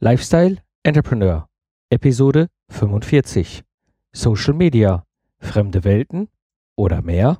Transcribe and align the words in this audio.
Lifestyle 0.00 0.56
Entrepreneur, 0.82 1.46
Episode 1.88 2.48
45. 2.68 3.62
Social 4.12 4.52
Media, 4.52 5.04
fremde 5.38 5.84
Welten 5.84 6.28
oder 6.76 7.00
mehr? 7.00 7.38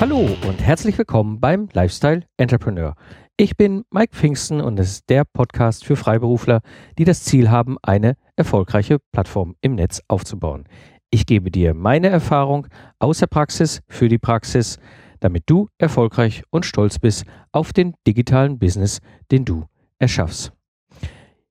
Hallo 0.00 0.26
und 0.46 0.62
herzlich 0.62 0.96
willkommen 0.96 1.38
beim 1.38 1.68
Lifestyle 1.74 2.22
Entrepreneur. 2.38 2.94
Ich 3.40 3.56
bin 3.56 3.84
Mike 3.92 4.16
Pfingsten 4.16 4.60
und 4.60 4.80
es 4.80 4.90
ist 4.90 5.10
der 5.10 5.24
Podcast 5.24 5.84
für 5.84 5.94
Freiberufler, 5.94 6.60
die 6.98 7.04
das 7.04 7.22
Ziel 7.22 7.50
haben, 7.50 7.76
eine 7.82 8.16
erfolgreiche 8.34 8.98
Plattform 9.12 9.54
im 9.60 9.76
Netz 9.76 10.02
aufzubauen. 10.08 10.64
Ich 11.10 11.24
gebe 11.24 11.52
dir 11.52 11.72
meine 11.72 12.08
Erfahrung 12.08 12.66
aus 12.98 13.18
der 13.18 13.28
Praxis 13.28 13.80
für 13.86 14.08
die 14.08 14.18
Praxis, 14.18 14.80
damit 15.20 15.44
du 15.46 15.68
erfolgreich 15.78 16.42
und 16.50 16.66
stolz 16.66 16.98
bist 16.98 17.26
auf 17.52 17.72
den 17.72 17.94
digitalen 18.08 18.58
Business, 18.58 18.98
den 19.30 19.44
du 19.44 19.66
erschaffst. 20.00 20.57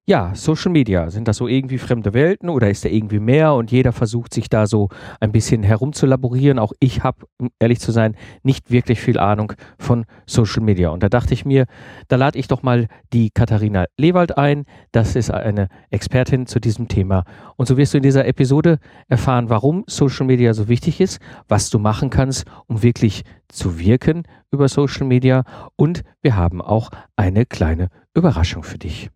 Ja, 0.09 0.33
Social 0.35 0.71
Media, 0.71 1.09
sind 1.09 1.27
das 1.27 1.35
so 1.35 1.49
irgendwie 1.49 1.77
fremde 1.77 2.13
Welten 2.13 2.47
oder 2.47 2.69
ist 2.69 2.85
da 2.85 2.87
irgendwie 2.87 3.19
mehr 3.19 3.53
und 3.55 3.71
jeder 3.71 3.91
versucht 3.91 4.33
sich 4.33 4.47
da 4.47 4.65
so 4.65 4.87
ein 5.19 5.33
bisschen 5.33 5.63
herumzulaborieren. 5.63 6.59
Auch 6.59 6.71
ich 6.79 7.03
habe, 7.03 7.25
um 7.37 7.49
ehrlich 7.59 7.81
zu 7.81 7.91
sein, 7.91 8.15
nicht 8.41 8.71
wirklich 8.71 9.01
viel 9.01 9.19
Ahnung 9.19 9.51
von 9.77 10.05
Social 10.25 10.63
Media. 10.63 10.91
Und 10.91 11.03
da 11.03 11.09
dachte 11.09 11.33
ich 11.33 11.43
mir, 11.43 11.65
da 12.07 12.15
lade 12.15 12.39
ich 12.39 12.47
doch 12.47 12.63
mal 12.63 12.87
die 13.11 13.31
Katharina 13.31 13.83
Lewald 13.97 14.37
ein. 14.37 14.63
Das 14.93 15.17
ist 15.17 15.29
eine 15.29 15.67
Expertin 15.89 16.47
zu 16.47 16.61
diesem 16.61 16.87
Thema. 16.87 17.25
Und 17.57 17.67
so 17.67 17.75
wirst 17.75 17.93
du 17.93 17.97
in 17.97 18.03
dieser 18.03 18.25
Episode 18.25 18.79
erfahren, 19.09 19.49
warum 19.49 19.83
Social 19.87 20.25
Media 20.25 20.53
so 20.53 20.69
wichtig 20.69 21.01
ist, 21.01 21.19
was 21.49 21.69
du 21.69 21.79
machen 21.79 22.09
kannst, 22.09 22.45
um 22.67 22.81
wirklich 22.81 23.23
zu 23.49 23.77
wirken 23.77 24.23
über 24.51 24.69
Social 24.69 25.05
Media. 25.05 25.43
Und 25.75 26.03
wir 26.21 26.37
haben 26.37 26.61
auch 26.61 26.91
eine 27.17 27.45
kleine 27.45 27.89
Überraschung 28.13 28.63
für 28.63 28.77
dich. 28.77 29.09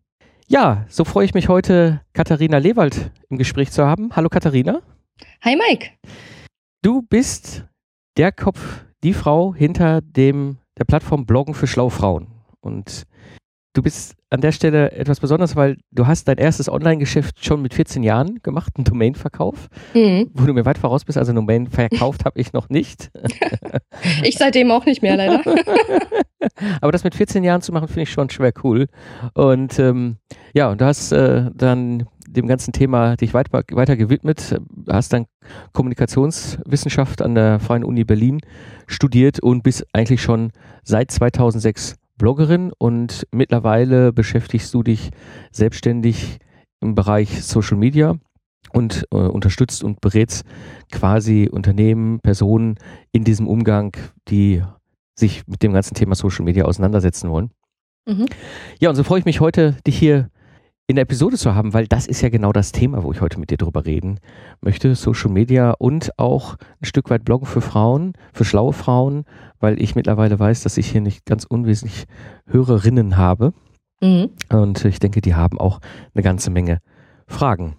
Ja, 0.52 0.86
so 0.90 1.06
freue 1.06 1.24
ich 1.24 1.34
mich 1.34 1.48
heute, 1.48 2.02
Katharina 2.12 2.58
Lewald 2.58 3.12
im 3.30 3.38
Gespräch 3.38 3.72
zu 3.72 3.86
haben. 3.86 4.14
Hallo 4.18 4.28
Katharina. 4.28 4.82
Hi 5.42 5.56
Mike. 5.56 5.92
Du 6.82 7.04
bist 7.04 7.64
der 8.18 8.34
Kopf, 8.34 8.84
die 9.02 9.14
Frau 9.14 9.56
hinter 9.56 10.02
dem, 10.02 10.58
der 10.78 10.84
Plattform 10.84 11.26
Bloggen 11.26 11.54
für 11.54 11.68
schlaue 11.68 11.90
Frauen. 11.90 12.28
Und 12.60 13.04
du 13.74 13.82
bist 13.82 14.16
an 14.30 14.42
der 14.42 14.52
Stelle 14.52 14.92
etwas 14.92 15.20
Besonderes, 15.20 15.56
weil 15.56 15.78
du 15.92 16.08
hast 16.08 16.28
dein 16.28 16.38
erstes 16.38 16.70
Online-Geschäft 16.70 17.44
schon 17.44 17.62
mit 17.62 17.74
14 17.74 18.04
Jahren 18.04 18.40
gemacht, 18.44 18.74
einen 18.76 18.86
Domain-Verkauf, 18.86 19.68
mhm. 19.94 20.30
wo 20.34 20.46
du 20.46 20.54
mir 20.54 20.66
weit 20.66 20.78
voraus 20.78 21.06
bist. 21.06 21.18
Also 21.18 21.34
Domain 21.34 21.68
verkauft 21.68 22.26
habe 22.26 22.40
ich 22.40 22.54
noch 22.54 22.70
nicht. 22.70 23.12
ich 24.24 24.38
seitdem 24.38 24.72
auch 24.72 24.86
nicht 24.86 25.02
mehr, 25.02 25.18
leider. 25.18 25.42
Aber 26.82 26.92
das 26.92 27.04
mit 27.04 27.16
14 27.16 27.44
Jahren 27.44 27.62
zu 27.62 27.72
machen, 27.72 27.88
finde 27.88 28.04
ich 28.04 28.12
schon 28.12 28.30
schwer 28.30 28.54
cool. 28.64 28.88
Und 29.34 29.80
ähm, 29.80 30.18
ja, 30.54 30.70
und 30.70 30.82
du 30.82 30.86
hast 30.86 31.12
äh, 31.12 31.50
dann 31.54 32.08
dem 32.28 32.48
ganzen 32.48 32.72
Thema 32.72 33.16
dich 33.18 33.34
weit, 33.34 33.52
weiter 33.52 33.98
gewidmet, 33.98 34.60
hast 34.90 35.12
dann 35.14 35.26
Kommunikationswissenschaft 35.74 37.22
an 37.22 37.36
der 37.36 37.60
Freien 37.60 37.84
Uni 37.84 38.06
Berlin 38.06 38.40
studiert 38.88 39.42
und 39.42 39.64
bist 39.64 39.86
eigentlich 39.94 40.22
schon 40.22 40.52
seit 40.84 41.12
2006 41.12 41.96
Bloggerin 42.22 42.72
und 42.78 43.26
mittlerweile 43.32 44.14
beschäftigst 44.14 44.72
du 44.76 44.84
dich 44.84 45.10
selbstständig 45.52 46.38
im 46.80 46.94
Bereich 46.94 47.44
Social 47.44 47.78
Media 47.78 48.16
und 48.72 49.08
äh, 49.12 49.18
unterstützt 49.18 49.84
und 49.84 50.02
berätst 50.02 50.46
quasi 50.92 51.50
Unternehmen, 51.52 52.20
Personen 52.20 52.76
in 53.12 53.24
diesem 53.24 53.48
Umgang, 53.48 53.98
die 54.28 54.62
sich 55.18 55.48
mit 55.48 55.64
dem 55.64 55.74
ganzen 55.74 55.96
Thema 55.96 56.14
Social 56.14 56.46
Media 56.46 56.66
auseinandersetzen 56.66 57.32
wollen. 57.32 57.50
Mhm. 58.08 58.28
Ja, 58.80 58.90
und 58.90 58.96
so 58.96 59.04
freue 59.04 59.18
ich 59.18 59.26
mich 59.26 59.40
heute, 59.40 59.76
dich 59.88 59.98
hier 59.98 60.30
in 60.92 60.98
der 60.98 61.04
Episode 61.04 61.38
zu 61.38 61.56
haben, 61.56 61.74
weil 61.74 61.88
das 61.88 62.06
ist 62.06 62.20
ja 62.22 62.28
genau 62.28 62.52
das 62.52 62.74
Thema, 62.74 63.04
wo 63.04 63.14
ich 63.14 63.22
heute 63.22 63.40
mit 63.40 63.50
dir 63.50 63.58
drüber 63.58 63.86
reden 63.86 64.20
möchte. 64.60 64.94
Social 64.96 65.32
Media 65.32 65.72
und 65.72 66.12
auch 66.20 66.58
ein 66.82 66.86
Stück 66.86 67.10
weit 67.10 67.24
Bloggen 67.24 67.48
für 67.48 67.62
Frauen, 67.62 68.12
für 68.34 68.44
schlaue 68.44 68.74
Frauen, 68.74 69.24
weil 69.62 69.82
ich 69.82 69.96
mittlerweile 69.96 70.38
weiß, 70.38 70.64
dass 70.64 70.78
ich 70.78 70.92
hier 70.92 71.00
nicht 71.00 71.26
ganz 71.26 71.46
unwesentlich 71.46 72.08
Hörerinnen 72.46 73.16
habe. 73.16 73.54
Mhm. 74.02 74.32
Und 74.50 74.84
ich 74.84 75.00
denke, 75.00 75.22
die 75.22 75.34
haben 75.34 75.62
auch 75.62 75.80
eine 76.14 76.24
ganze 76.24 76.52
Menge 76.52 76.80
Fragen. 77.26 77.78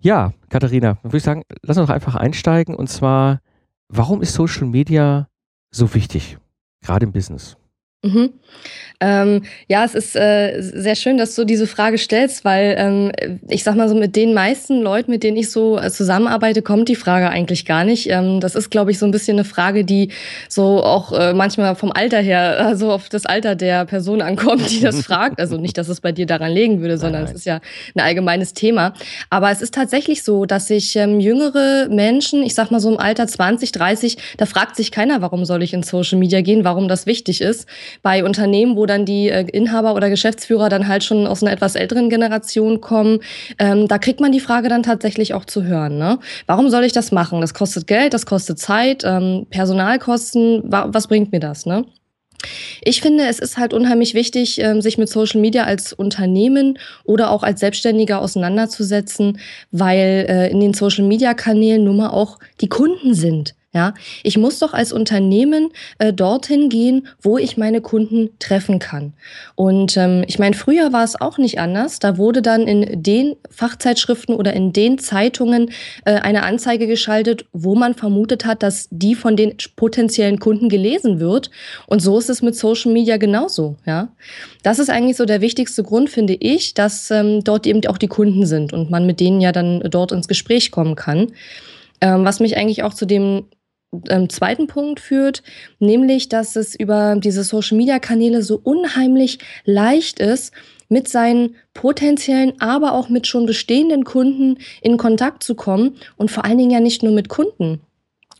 Ja, 0.00 0.32
Katharina, 0.48 0.98
würde 1.02 1.16
ich 1.16 1.24
sagen, 1.24 1.42
lass 1.62 1.76
uns 1.76 1.88
doch 1.88 1.94
einfach 1.94 2.14
einsteigen. 2.14 2.76
Und 2.76 2.88
zwar, 2.88 3.40
warum 3.88 4.22
ist 4.22 4.34
Social 4.34 4.68
Media 4.68 5.26
so 5.72 5.92
wichtig, 5.92 6.38
gerade 6.84 7.04
im 7.04 7.12
Business? 7.12 7.56
Mhm. 8.06 8.32
Ähm, 9.00 9.42
ja, 9.68 9.84
es 9.84 9.94
ist 9.94 10.16
äh, 10.16 10.60
sehr 10.60 10.94
schön, 10.94 11.18
dass 11.18 11.34
du 11.34 11.44
diese 11.44 11.66
Frage 11.66 11.98
stellst, 11.98 12.44
weil 12.46 12.76
ähm, 12.78 13.12
ich 13.48 13.62
sag 13.62 13.76
mal 13.76 13.88
so, 13.88 13.94
mit 13.94 14.16
den 14.16 14.32
meisten 14.32 14.80
Leuten, 14.80 15.10
mit 15.10 15.22
denen 15.22 15.36
ich 15.36 15.50
so 15.50 15.78
äh, 15.78 15.90
zusammenarbeite, 15.90 16.62
kommt 16.62 16.88
die 16.88 16.96
Frage 16.96 17.28
eigentlich 17.28 17.66
gar 17.66 17.84
nicht. 17.84 18.08
Ähm, 18.08 18.40
das 18.40 18.54
ist, 18.54 18.70
glaube 18.70 18.90
ich, 18.90 18.98
so 18.98 19.04
ein 19.04 19.12
bisschen 19.12 19.36
eine 19.36 19.44
Frage, 19.44 19.84
die 19.84 20.12
so 20.48 20.82
auch 20.82 21.12
äh, 21.12 21.34
manchmal 21.34 21.76
vom 21.76 21.92
Alter 21.92 22.20
her, 22.20 22.58
also 22.66 22.90
auf 22.90 23.10
das 23.10 23.26
Alter 23.26 23.54
der 23.54 23.84
Person 23.84 24.22
ankommt, 24.22 24.70
die 24.70 24.80
das 24.80 25.02
fragt. 25.04 25.40
Also 25.40 25.58
nicht, 25.58 25.76
dass 25.76 25.88
es 25.88 26.00
bei 26.00 26.12
dir 26.12 26.26
daran 26.26 26.52
legen 26.52 26.80
würde, 26.80 26.96
sondern 26.96 27.24
es 27.24 27.32
ist 27.32 27.44
ja 27.44 27.60
ein 27.94 28.00
allgemeines 28.00 28.54
Thema. 28.54 28.94
Aber 29.28 29.50
es 29.50 29.60
ist 29.60 29.74
tatsächlich 29.74 30.22
so, 30.22 30.46
dass 30.46 30.68
sich 30.68 30.96
ähm, 30.96 31.20
jüngere 31.20 31.88
Menschen, 31.90 32.42
ich 32.42 32.54
sag 32.54 32.70
mal 32.70 32.80
so 32.80 32.90
im 32.90 32.98
Alter 32.98 33.26
20, 33.26 33.72
30, 33.72 34.16
da 34.38 34.46
fragt 34.46 34.76
sich 34.76 34.90
keiner, 34.90 35.20
warum 35.20 35.44
soll 35.44 35.62
ich 35.62 35.74
in 35.74 35.82
Social 35.82 36.18
Media 36.18 36.40
gehen, 36.40 36.64
warum 36.64 36.88
das 36.88 37.04
wichtig 37.04 37.42
ist. 37.42 37.66
Bei 38.02 38.24
Unternehmen, 38.24 38.76
wo 38.76 38.86
dann 38.86 39.04
die 39.04 39.28
äh, 39.28 39.46
Inhaber 39.52 39.94
oder 39.94 40.10
Geschäftsführer 40.10 40.68
dann 40.68 40.88
halt 40.88 41.04
schon 41.04 41.26
aus 41.26 41.42
einer 41.42 41.52
etwas 41.52 41.74
älteren 41.74 42.08
Generation 42.08 42.80
kommen, 42.80 43.20
ähm, 43.58 43.88
da 43.88 43.98
kriegt 43.98 44.20
man 44.20 44.32
die 44.32 44.40
Frage 44.40 44.68
dann 44.68 44.82
tatsächlich 44.82 45.34
auch 45.34 45.44
zu 45.44 45.64
hören. 45.64 45.98
Ne? 45.98 46.18
Warum 46.46 46.70
soll 46.70 46.84
ich 46.84 46.92
das 46.92 47.12
machen? 47.12 47.40
Das 47.40 47.54
kostet 47.54 47.86
Geld, 47.86 48.14
das 48.14 48.26
kostet 48.26 48.58
Zeit, 48.58 49.02
ähm, 49.04 49.46
Personalkosten. 49.50 50.62
Was 50.66 51.06
bringt 51.06 51.32
mir 51.32 51.40
das? 51.40 51.66
Ne? 51.66 51.84
Ich 52.82 53.00
finde, 53.00 53.26
es 53.26 53.38
ist 53.38 53.56
halt 53.56 53.72
unheimlich 53.72 54.14
wichtig, 54.14 54.60
ähm, 54.60 54.80
sich 54.80 54.98
mit 54.98 55.08
Social 55.08 55.40
Media 55.40 55.64
als 55.64 55.92
Unternehmen 55.92 56.78
oder 57.04 57.30
auch 57.30 57.42
als 57.42 57.60
Selbstständiger 57.60 58.20
auseinanderzusetzen, 58.20 59.38
weil 59.70 60.26
äh, 60.28 60.50
in 60.50 60.60
den 60.60 60.74
Social 60.74 61.04
Media 61.04 61.34
Kanälen 61.34 61.84
nun 61.84 61.96
mal 61.96 62.10
auch 62.10 62.38
die 62.60 62.68
Kunden 62.68 63.14
sind. 63.14 63.54
Ja, 63.76 63.92
ich 64.22 64.38
muss 64.38 64.58
doch 64.58 64.72
als 64.72 64.90
Unternehmen 64.90 65.68
äh, 65.98 66.10
dorthin 66.10 66.70
gehen, 66.70 67.08
wo 67.20 67.36
ich 67.36 67.58
meine 67.58 67.82
Kunden 67.82 68.30
treffen 68.38 68.78
kann. 68.78 69.12
Und 69.54 69.98
ähm, 69.98 70.24
ich 70.26 70.38
meine, 70.38 70.56
früher 70.56 70.94
war 70.94 71.04
es 71.04 71.20
auch 71.20 71.36
nicht 71.36 71.60
anders. 71.60 71.98
Da 71.98 72.16
wurde 72.16 72.40
dann 72.40 72.62
in 72.62 73.02
den 73.02 73.36
Fachzeitschriften 73.50 74.34
oder 74.34 74.54
in 74.54 74.72
den 74.72 74.98
Zeitungen 74.98 75.72
äh, 76.06 76.14
eine 76.14 76.44
Anzeige 76.44 76.86
geschaltet, 76.86 77.44
wo 77.52 77.74
man 77.74 77.92
vermutet 77.92 78.46
hat, 78.46 78.62
dass 78.62 78.88
die 78.90 79.14
von 79.14 79.36
den 79.36 79.52
potenziellen 79.76 80.40
Kunden 80.40 80.70
gelesen 80.70 81.20
wird. 81.20 81.50
Und 81.86 82.00
so 82.00 82.18
ist 82.18 82.30
es 82.30 82.40
mit 82.40 82.56
Social 82.56 82.92
Media 82.94 83.18
genauso. 83.18 83.76
Ja, 83.84 84.08
das 84.62 84.78
ist 84.78 84.88
eigentlich 84.88 85.18
so 85.18 85.26
der 85.26 85.42
wichtigste 85.42 85.82
Grund, 85.82 86.08
finde 86.08 86.32
ich, 86.40 86.72
dass 86.72 87.10
ähm, 87.10 87.44
dort 87.44 87.66
eben 87.66 87.86
auch 87.88 87.98
die 87.98 88.08
Kunden 88.08 88.46
sind 88.46 88.72
und 88.72 88.90
man 88.90 89.04
mit 89.04 89.20
denen 89.20 89.42
ja 89.42 89.52
dann 89.52 89.80
dort 89.90 90.12
ins 90.12 90.28
Gespräch 90.28 90.70
kommen 90.70 90.94
kann. 90.94 91.26
Ähm, 92.00 92.24
was 92.24 92.40
mich 92.40 92.56
eigentlich 92.56 92.82
auch 92.82 92.94
zu 92.94 93.06
dem 93.06 93.44
ähm, 94.08 94.28
zweiten 94.28 94.66
Punkt 94.66 95.00
führt, 95.00 95.42
nämlich, 95.78 96.28
dass 96.28 96.56
es 96.56 96.74
über 96.74 97.16
diese 97.16 97.44
Social-Media-Kanäle 97.44 98.42
so 98.42 98.60
unheimlich 98.62 99.38
leicht 99.64 100.20
ist, 100.20 100.52
mit 100.88 101.08
seinen 101.08 101.56
potenziellen, 101.74 102.60
aber 102.60 102.92
auch 102.92 103.08
mit 103.08 103.26
schon 103.26 103.46
bestehenden 103.46 104.04
Kunden 104.04 104.58
in 104.82 104.96
Kontakt 104.96 105.42
zu 105.42 105.54
kommen 105.54 105.96
und 106.16 106.30
vor 106.30 106.44
allen 106.44 106.58
Dingen 106.58 106.70
ja 106.70 106.80
nicht 106.80 107.02
nur 107.02 107.12
mit 107.12 107.28
Kunden. 107.28 107.80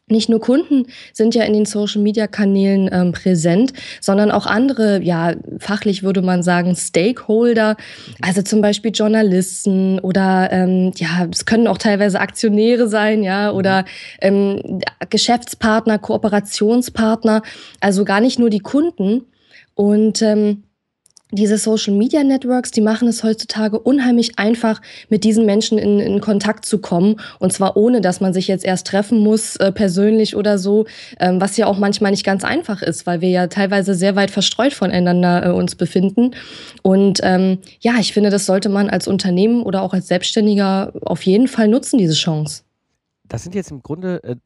Nicht 0.09 0.29
nur 0.29 0.41
Kunden 0.41 0.87
sind 1.13 1.35
ja 1.35 1.43
in 1.43 1.53
den 1.53 1.65
Social-Media-Kanälen 1.65 2.89
ähm, 2.93 3.11
präsent, 3.11 3.73
sondern 4.01 4.31
auch 4.31 4.47
andere, 4.47 5.03
ja, 5.03 5.35
fachlich 5.59 6.05
würde 6.05 6.23
man 6.23 6.45
sagen, 6.45 6.77
Stakeholder, 6.77 7.77
also 8.23 8.43
zum 8.43 8.61
Beispiel 8.61 8.93
Journalisten 8.95 9.99
oder 9.99 10.53
ähm, 10.53 10.93
ja, 10.95 11.27
es 11.33 11.45
können 11.45 11.67
auch 11.67 11.79
teilweise 11.79 12.21
Aktionäre 12.21 12.89
sein, 12.89 13.25
ja, 13.25 13.51
oder 13.51 13.85
ähm, 14.21 14.81
Geschäftspartner, 15.11 15.99
Kooperationspartner, 15.99 17.43
also 17.81 18.05
gar 18.05 18.21
nicht 18.21 18.39
nur 18.39 18.49
die 18.49 18.61
Kunden. 18.61 19.23
Und 19.75 20.23
ähm, 20.23 20.63
diese 21.33 21.59
Social 21.59 21.93
Media 21.93 22.23
Networks, 22.23 22.71
die 22.71 22.81
machen 22.81 23.09
es 23.09 23.25
heutzutage 23.25 23.81
unheimlich 23.81 24.39
einfach, 24.39 24.81
mit 25.09 25.25
diesen 25.25 25.45
Menschen 25.45 25.77
in, 25.77 25.99
in 25.99 26.21
Kontakt 26.21 26.65
zu 26.65 26.79
kommen. 26.79 27.17
Und 27.41 27.53
zwar 27.53 27.77
ohne, 27.77 28.01
dass 28.01 28.21
man 28.21 28.33
sich 28.33 28.47
jetzt 28.47 28.65
erst 28.65 28.87
treffen 28.87 29.19
muss, 29.19 29.57
äh, 29.57 29.73
persönlich 29.73 30.37
oder 30.37 30.57
so, 30.59 30.87
ähm, 31.19 31.41
was 31.41 31.57
ja 31.57 31.67
auch 31.67 31.79
manchmal 31.79 32.13
nicht 32.13 32.25
ganz 32.25 32.45
einfach 32.45 32.81
ist, 32.81 33.07
weil 33.07 33.21
wir 33.21 33.31
ja 33.31 33.49
teilweise 33.49 33.95
sehr 33.95 34.15
weit 34.15 34.31
verstreut 34.31 34.73
voneinander 34.73 35.47
äh, 35.47 35.51
uns 35.51 35.75
befinden. 35.75 36.31
Und 36.83 37.21
ähm, 37.25 37.59
ja, 37.81 37.95
ich 37.99 38.13
finde, 38.13 38.31
das 38.31 38.47
sollte 38.47 38.69
man 38.69 38.89
als 38.89 39.09
Unternehmen 39.09 39.63
oder 39.63 39.83
auch 39.83 39.95
als 39.95 40.07
Selbstständiger 40.07 40.93
auf 41.03 41.23
jeden 41.23 41.49
Fall 41.49 41.67
nutzen, 41.67 41.99
diese 41.99 42.15
Chance. 42.15 42.63
Das 43.29 43.43
sind 43.43 43.57
jetzt 43.57 43.73
im 43.73 43.83
Grunde, 43.83 44.23
äh, 44.23 44.37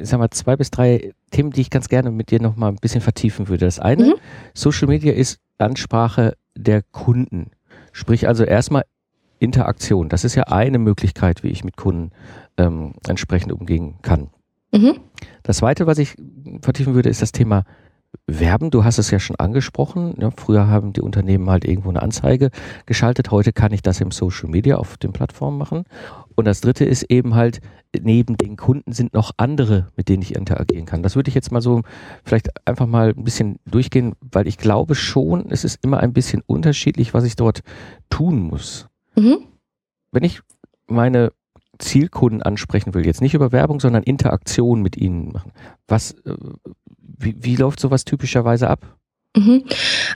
ich 0.00 0.08
sag 0.08 0.18
mal, 0.18 0.30
zwei 0.30 0.56
bis 0.56 0.72
drei 0.72 1.12
Themen, 1.30 1.52
die 1.52 1.60
ich 1.60 1.70
ganz 1.70 1.88
gerne 1.88 2.10
mit 2.10 2.32
dir 2.32 2.42
noch 2.42 2.56
mal 2.56 2.68
ein 2.68 2.76
bisschen 2.76 3.00
vertiefen 3.00 3.46
würde. 3.46 3.66
Das 3.66 3.78
eine, 3.78 4.06
mhm. 4.06 4.14
Social 4.54 4.88
Media 4.88 5.12
ist 5.12 5.38
Ansprache 5.58 6.36
der 6.56 6.82
Kunden. 6.82 7.50
Sprich 7.92 8.28
also 8.28 8.44
erstmal 8.44 8.84
Interaktion. 9.38 10.08
Das 10.08 10.24
ist 10.24 10.34
ja 10.34 10.44
eine 10.44 10.78
Möglichkeit, 10.78 11.42
wie 11.42 11.48
ich 11.48 11.64
mit 11.64 11.76
Kunden 11.76 12.10
ähm, 12.56 12.94
entsprechend 13.06 13.52
umgehen 13.52 13.96
kann. 14.02 14.30
Mhm. 14.72 15.00
Das 15.42 15.58
zweite, 15.58 15.86
was 15.86 15.98
ich 15.98 16.16
vertiefen 16.62 16.94
würde, 16.94 17.08
ist 17.08 17.22
das 17.22 17.32
Thema 17.32 17.64
Werben. 18.26 18.70
Du 18.70 18.84
hast 18.84 18.98
es 18.98 19.10
ja 19.10 19.18
schon 19.18 19.36
angesprochen. 19.36 20.14
Ja, 20.18 20.30
früher 20.30 20.68
haben 20.68 20.92
die 20.92 21.00
Unternehmen 21.00 21.48
halt 21.50 21.64
irgendwo 21.64 21.90
eine 21.90 22.02
Anzeige 22.02 22.50
geschaltet. 22.86 23.30
Heute 23.30 23.52
kann 23.52 23.72
ich 23.72 23.82
das 23.82 24.00
im 24.00 24.10
Social 24.10 24.48
Media 24.48 24.76
auf 24.76 24.96
den 24.96 25.12
Plattformen 25.12 25.58
machen. 25.58 25.84
Und 26.34 26.46
das 26.46 26.60
dritte 26.60 26.84
ist 26.84 27.04
eben 27.04 27.34
halt, 27.34 27.60
neben 28.00 28.36
den 28.36 28.56
Kunden 28.56 28.92
sind 28.92 29.14
noch 29.14 29.32
andere, 29.36 29.92
mit 29.96 30.08
denen 30.08 30.22
ich 30.22 30.34
interagieren 30.34 30.86
kann. 30.86 31.02
Das 31.02 31.16
würde 31.16 31.28
ich 31.28 31.34
jetzt 31.34 31.52
mal 31.52 31.60
so 31.60 31.82
vielleicht 32.24 32.48
einfach 32.66 32.86
mal 32.86 33.14
ein 33.16 33.24
bisschen 33.24 33.58
durchgehen, 33.66 34.14
weil 34.20 34.48
ich 34.48 34.58
glaube 34.58 34.94
schon, 34.94 35.50
es 35.50 35.64
ist 35.64 35.78
immer 35.84 36.00
ein 36.00 36.12
bisschen 36.12 36.42
unterschiedlich, 36.46 37.14
was 37.14 37.24
ich 37.24 37.36
dort 37.36 37.60
tun 38.10 38.40
muss. 38.40 38.88
Mhm. 39.16 39.38
Wenn 40.10 40.24
ich 40.24 40.40
meine 40.86 41.32
Zielkunden 41.78 42.42
ansprechen 42.42 42.94
will, 42.94 43.06
jetzt 43.06 43.20
nicht 43.20 43.34
über 43.34 43.52
Werbung, 43.52 43.80
sondern 43.80 44.02
Interaktion 44.02 44.82
mit 44.82 44.96
ihnen 44.96 45.32
machen, 45.32 45.52
was, 45.88 46.12
äh, 46.24 46.36
wie, 46.98 47.36
wie 47.38 47.56
läuft 47.56 47.80
sowas 47.80 48.04
typischerweise 48.04 48.68
ab? 48.68 48.98
Mhm. 49.36 49.64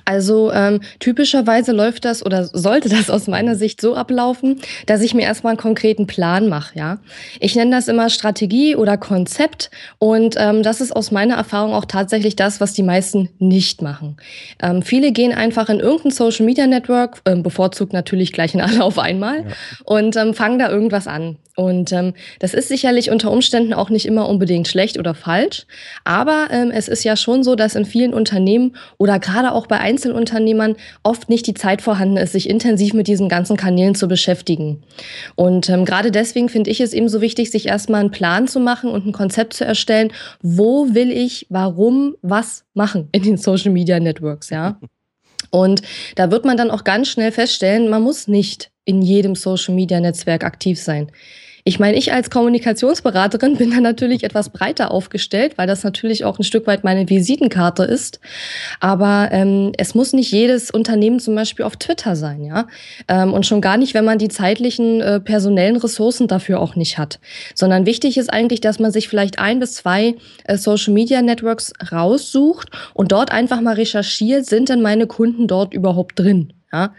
Also 0.05 0.53
ähm, 0.53 0.81
typischerweise 1.01 1.73
läuft 1.73 2.05
das 2.05 2.25
oder 2.25 2.45
sollte 2.45 2.89
das 2.89 3.11
aus 3.11 3.27
meiner 3.27 3.57
Sicht 3.57 3.81
so 3.81 3.97
ablaufen, 3.97 4.61
dass 4.87 5.01
ich 5.01 5.13
mir 5.13 5.23
erstmal 5.23 5.53
einen 5.53 5.61
konkreten 5.61 6.07
Plan 6.07 6.49
mache. 6.49 6.79
Ja, 6.79 6.99
ich 7.41 7.57
nenne 7.57 7.73
das 7.73 7.89
immer 7.89 8.11
Strategie 8.11 8.77
oder 8.77 8.97
Konzept 8.97 9.71
und 9.99 10.37
ähm, 10.39 10.63
das 10.63 10.81
ist 10.81 10.95
aus 10.95 11.11
meiner 11.11 11.35
Erfahrung 11.35 11.73
auch 11.73 11.85
tatsächlich 11.85 12.37
das, 12.37 12.61
was 12.61 12.75
die 12.75 12.85
meisten 12.85 13.29
nicht 13.39 13.83
machen. 13.83 14.17
Ähm, 14.63 14.83
viele 14.83 15.11
gehen 15.11 15.33
einfach 15.33 15.69
in 15.69 15.81
irgendein 15.81 16.13
Social 16.13 16.47
Media 16.47 16.69
Network, 16.69 17.21
ähm, 17.25 17.43
bevorzugt 17.43 17.93
natürlich 17.93 18.33
gleich 18.33 18.55
in 18.55 18.61
alle 18.61 18.85
auf 18.85 19.01
einmal 19.01 19.39
ja. 19.39 19.47
und 19.85 20.17
ähm, 20.17 20.33
fangen 20.35 20.61
da 20.61 20.71
irgendwas 20.71 21.09
an. 21.09 21.39
Und 21.59 21.91
ähm, 21.91 22.15
das 22.39 22.55
ist 22.55 22.69
sicherlich 22.69 23.11
unter 23.11 23.33
Umständen 23.33 23.75
auch 23.75 23.91
nicht 23.91 24.07
immer 24.07 24.29
unbedingt 24.29 24.69
schlecht 24.69 24.97
oder 24.97 25.13
falsch. 25.13 25.67
Aber 26.05 26.47
ähm, 26.53 26.71
es 26.71 26.87
ist 26.87 27.03
ja 27.03 27.17
schon 27.17 27.43
so, 27.43 27.57
dass 27.57 27.75
in 27.75 27.85
vielen 27.85 28.15
Unternehmen 28.15 28.77
oder 28.97 29.08
gerade 29.17 29.53
auch 29.53 29.67
bei 29.67 29.79
Einzelunternehmern 29.79 30.77
oft 31.03 31.31
nicht 31.31 31.47
die 31.47 31.55
Zeit 31.55 31.81
vorhanden 31.81 32.19
ist, 32.19 32.33
sich 32.33 32.51
intensiv 32.51 32.93
mit 32.93 33.07
diesen 33.07 33.31
ganzen 33.31 33.57
Kanälen 33.57 33.95
zu 33.95 34.09
beschäftigen. 34.09 34.83
Und 35.35 35.71
ähm, 35.71 35.87
gerade 35.87 36.11
deswegen 36.11 36.51
finde 36.51 36.71
ich 36.71 36.83
es 36.83 36.93
eben 36.93 37.09
so 37.09 37.23
wichtig, 37.23 37.51
sich 37.51 37.67
erstmal 37.67 38.01
einen 38.01 38.11
Plan 38.11 38.47
zu 38.47 38.61
machen 38.61 38.91
und 38.91 39.07
ein 39.07 39.13
Konzept 39.13 39.55
zu 39.55 39.65
erstellen, 39.65 40.13
wo 40.43 40.93
will 40.93 41.11
ich, 41.11 41.47
warum, 41.49 42.17
was 42.21 42.65
machen 42.75 43.09
in 43.13 43.23
den 43.23 43.39
Social 43.39 43.73
Media 43.73 43.99
Networks, 43.99 44.51
ja. 44.51 44.79
Und 45.51 45.81
da 46.17 46.31
wird 46.31 46.45
man 46.45 46.59
dann 46.59 46.71
auch 46.71 46.85
ganz 46.85 47.09
schnell 47.09 47.33
feststellen, 47.33 47.89
man 47.89 48.03
muss 48.03 48.29
nicht 48.29 48.71
in 48.85 49.01
jedem 49.01 49.35
Social 49.35 49.75
Media 49.75 49.99
Netzwerk 49.99 50.45
aktiv 50.45 50.79
sein. 50.79 51.11
Ich 51.69 51.79
meine, 51.79 51.99
ich 51.99 52.15
als 52.15 52.31
Kommunikationsberaterin 52.31 53.57
bin 53.59 53.71
da 53.73 53.81
natürlich 53.83 54.25
etwas 54.25 54.49
breiter 54.49 54.91
aufgestellt, 54.91 55.59
weil 55.59 55.67
das 55.67 55.85
natürlich 55.85 56.25
auch 56.25 56.39
ein 56.39 56.43
Stück 56.43 56.67
weit 56.67 56.83
meine 56.83 57.11
Visitenkarte 57.11 57.83
ist. 57.83 58.21
Aber 58.81 59.29
ähm, 59.33 59.73
es 59.77 59.95
muss 59.95 60.15
nicht 60.15 60.33
jedes 60.33 60.71
Unternehmen 60.71 61.21
zum 61.21 61.35
Beispiel 61.35 61.67
auf 61.67 61.77
Twitter 61.77 62.17
sein, 62.17 62.43
ja. 62.43 62.69
Ähm, 63.07 63.35
und 63.35 63.45
schon 63.45 63.61
gar 63.61 63.77
nicht, 63.77 63.93
wenn 63.93 64.07
man 64.07 64.17
die 64.17 64.29
zeitlichen 64.29 65.03
äh, 65.03 65.21
personellen 65.21 65.77
Ressourcen 65.77 66.27
dafür 66.27 66.59
auch 66.61 66.75
nicht 66.75 66.97
hat. 66.97 67.21
Sondern 67.55 67.85
wichtig 67.85 68.17
ist 68.17 68.33
eigentlich, 68.33 68.63
dass 68.63 68.79
man 68.79 68.91
sich 68.91 69.07
vielleicht 69.07 69.39
ein 69.39 69.61
bis 69.61 69.75
zwei 69.75 70.15
äh, 70.45 70.57
Social 70.57 70.95
Media 70.95 71.21
Networks 71.21 71.75
raussucht 71.93 72.71
und 72.95 73.13
dort 73.13 73.31
einfach 73.31 73.61
mal 73.61 73.75
recherchiert, 73.75 74.47
sind 74.47 74.71
denn 74.71 74.81
meine 74.81 75.07
Kunden 75.07 75.47
dort 75.47 75.75
überhaupt 75.75 76.19
drin? 76.19 76.55
Ja, 76.73 76.95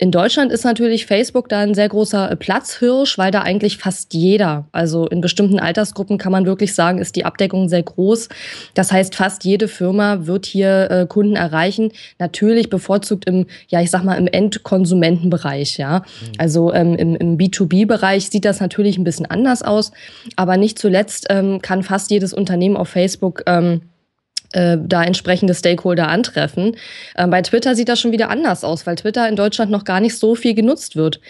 in 0.00 0.12
Deutschland 0.12 0.52
ist 0.52 0.64
natürlich 0.64 1.06
Facebook 1.06 1.48
da 1.48 1.58
ein 1.58 1.74
sehr 1.74 1.88
großer 1.88 2.36
Platzhirsch, 2.36 3.18
weil 3.18 3.32
da 3.32 3.42
eigentlich 3.42 3.78
fast 3.78 4.14
jeder, 4.14 4.68
also 4.70 5.08
in 5.08 5.20
bestimmten 5.20 5.58
Altersgruppen 5.58 6.18
kann 6.18 6.30
man 6.30 6.46
wirklich 6.46 6.72
sagen, 6.72 7.00
ist 7.00 7.16
die 7.16 7.24
Abdeckung 7.24 7.68
sehr 7.68 7.82
groß. 7.82 8.28
Das 8.74 8.92
heißt, 8.92 9.16
fast 9.16 9.42
jede 9.42 9.66
Firma 9.66 10.26
wird 10.26 10.46
hier 10.46 10.88
äh, 10.88 11.06
Kunden 11.08 11.34
erreichen. 11.34 11.90
Natürlich 12.20 12.70
bevorzugt 12.70 13.24
im, 13.24 13.46
ja, 13.66 13.80
ich 13.80 13.90
sag 13.90 14.04
mal, 14.04 14.14
im 14.14 14.28
Endkonsumentenbereich, 14.28 15.78
ja. 15.78 15.98
Mhm. 15.98 16.32
Also 16.38 16.72
ähm, 16.72 16.94
im, 16.94 17.16
im 17.16 17.36
B2B-Bereich 17.36 18.30
sieht 18.30 18.44
das 18.44 18.60
natürlich 18.60 18.98
ein 18.98 19.04
bisschen 19.04 19.26
anders 19.26 19.64
aus. 19.64 19.90
Aber 20.36 20.56
nicht 20.56 20.78
zuletzt 20.78 21.26
ähm, 21.28 21.60
kann 21.60 21.82
fast 21.82 22.12
jedes 22.12 22.32
Unternehmen 22.32 22.76
auf 22.76 22.88
Facebook 22.88 23.42
ähm, 23.46 23.80
äh, 24.52 24.78
da 24.80 25.04
entsprechende 25.04 25.54
Stakeholder 25.54 26.08
antreffen. 26.08 26.76
Ähm, 27.16 27.30
bei 27.30 27.42
Twitter 27.42 27.74
sieht 27.74 27.88
das 27.88 28.00
schon 28.00 28.12
wieder 28.12 28.30
anders 28.30 28.64
aus, 28.64 28.86
weil 28.86 28.96
Twitter 28.96 29.28
in 29.28 29.36
Deutschland 29.36 29.70
noch 29.70 29.84
gar 29.84 30.00
nicht 30.00 30.16
so 30.16 30.34
viel 30.34 30.54
genutzt 30.54 30.96
wird. 30.96 31.20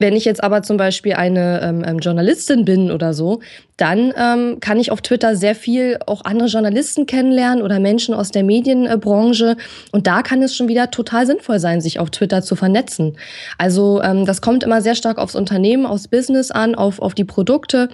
Wenn 0.00 0.16
ich 0.16 0.24
jetzt 0.24 0.42
aber 0.42 0.62
zum 0.62 0.78
Beispiel 0.78 1.12
eine 1.12 1.60
ähm, 1.62 1.84
ähm, 1.86 1.98
Journalistin 1.98 2.64
bin 2.64 2.90
oder 2.90 3.12
so, 3.12 3.40
dann 3.76 4.14
ähm, 4.16 4.58
kann 4.58 4.80
ich 4.80 4.90
auf 4.90 5.02
Twitter 5.02 5.36
sehr 5.36 5.54
viel 5.54 5.98
auch 6.06 6.24
andere 6.24 6.48
Journalisten 6.48 7.04
kennenlernen 7.04 7.62
oder 7.62 7.78
Menschen 7.80 8.14
aus 8.14 8.30
der 8.30 8.42
Medienbranche. 8.42 9.58
Und 9.92 10.06
da 10.06 10.22
kann 10.22 10.42
es 10.42 10.56
schon 10.56 10.68
wieder 10.68 10.90
total 10.90 11.26
sinnvoll 11.26 11.60
sein, 11.60 11.82
sich 11.82 11.98
auf 11.98 12.08
Twitter 12.08 12.40
zu 12.40 12.56
vernetzen. 12.56 13.18
Also 13.58 14.00
ähm, 14.02 14.24
das 14.24 14.40
kommt 14.40 14.64
immer 14.64 14.80
sehr 14.80 14.94
stark 14.94 15.18
aufs 15.18 15.34
Unternehmen, 15.34 15.84
aufs 15.84 16.08
Business 16.08 16.50
an, 16.50 16.74
auf, 16.74 16.98
auf 16.98 17.14
die 17.14 17.24
Produkte. 17.24 17.90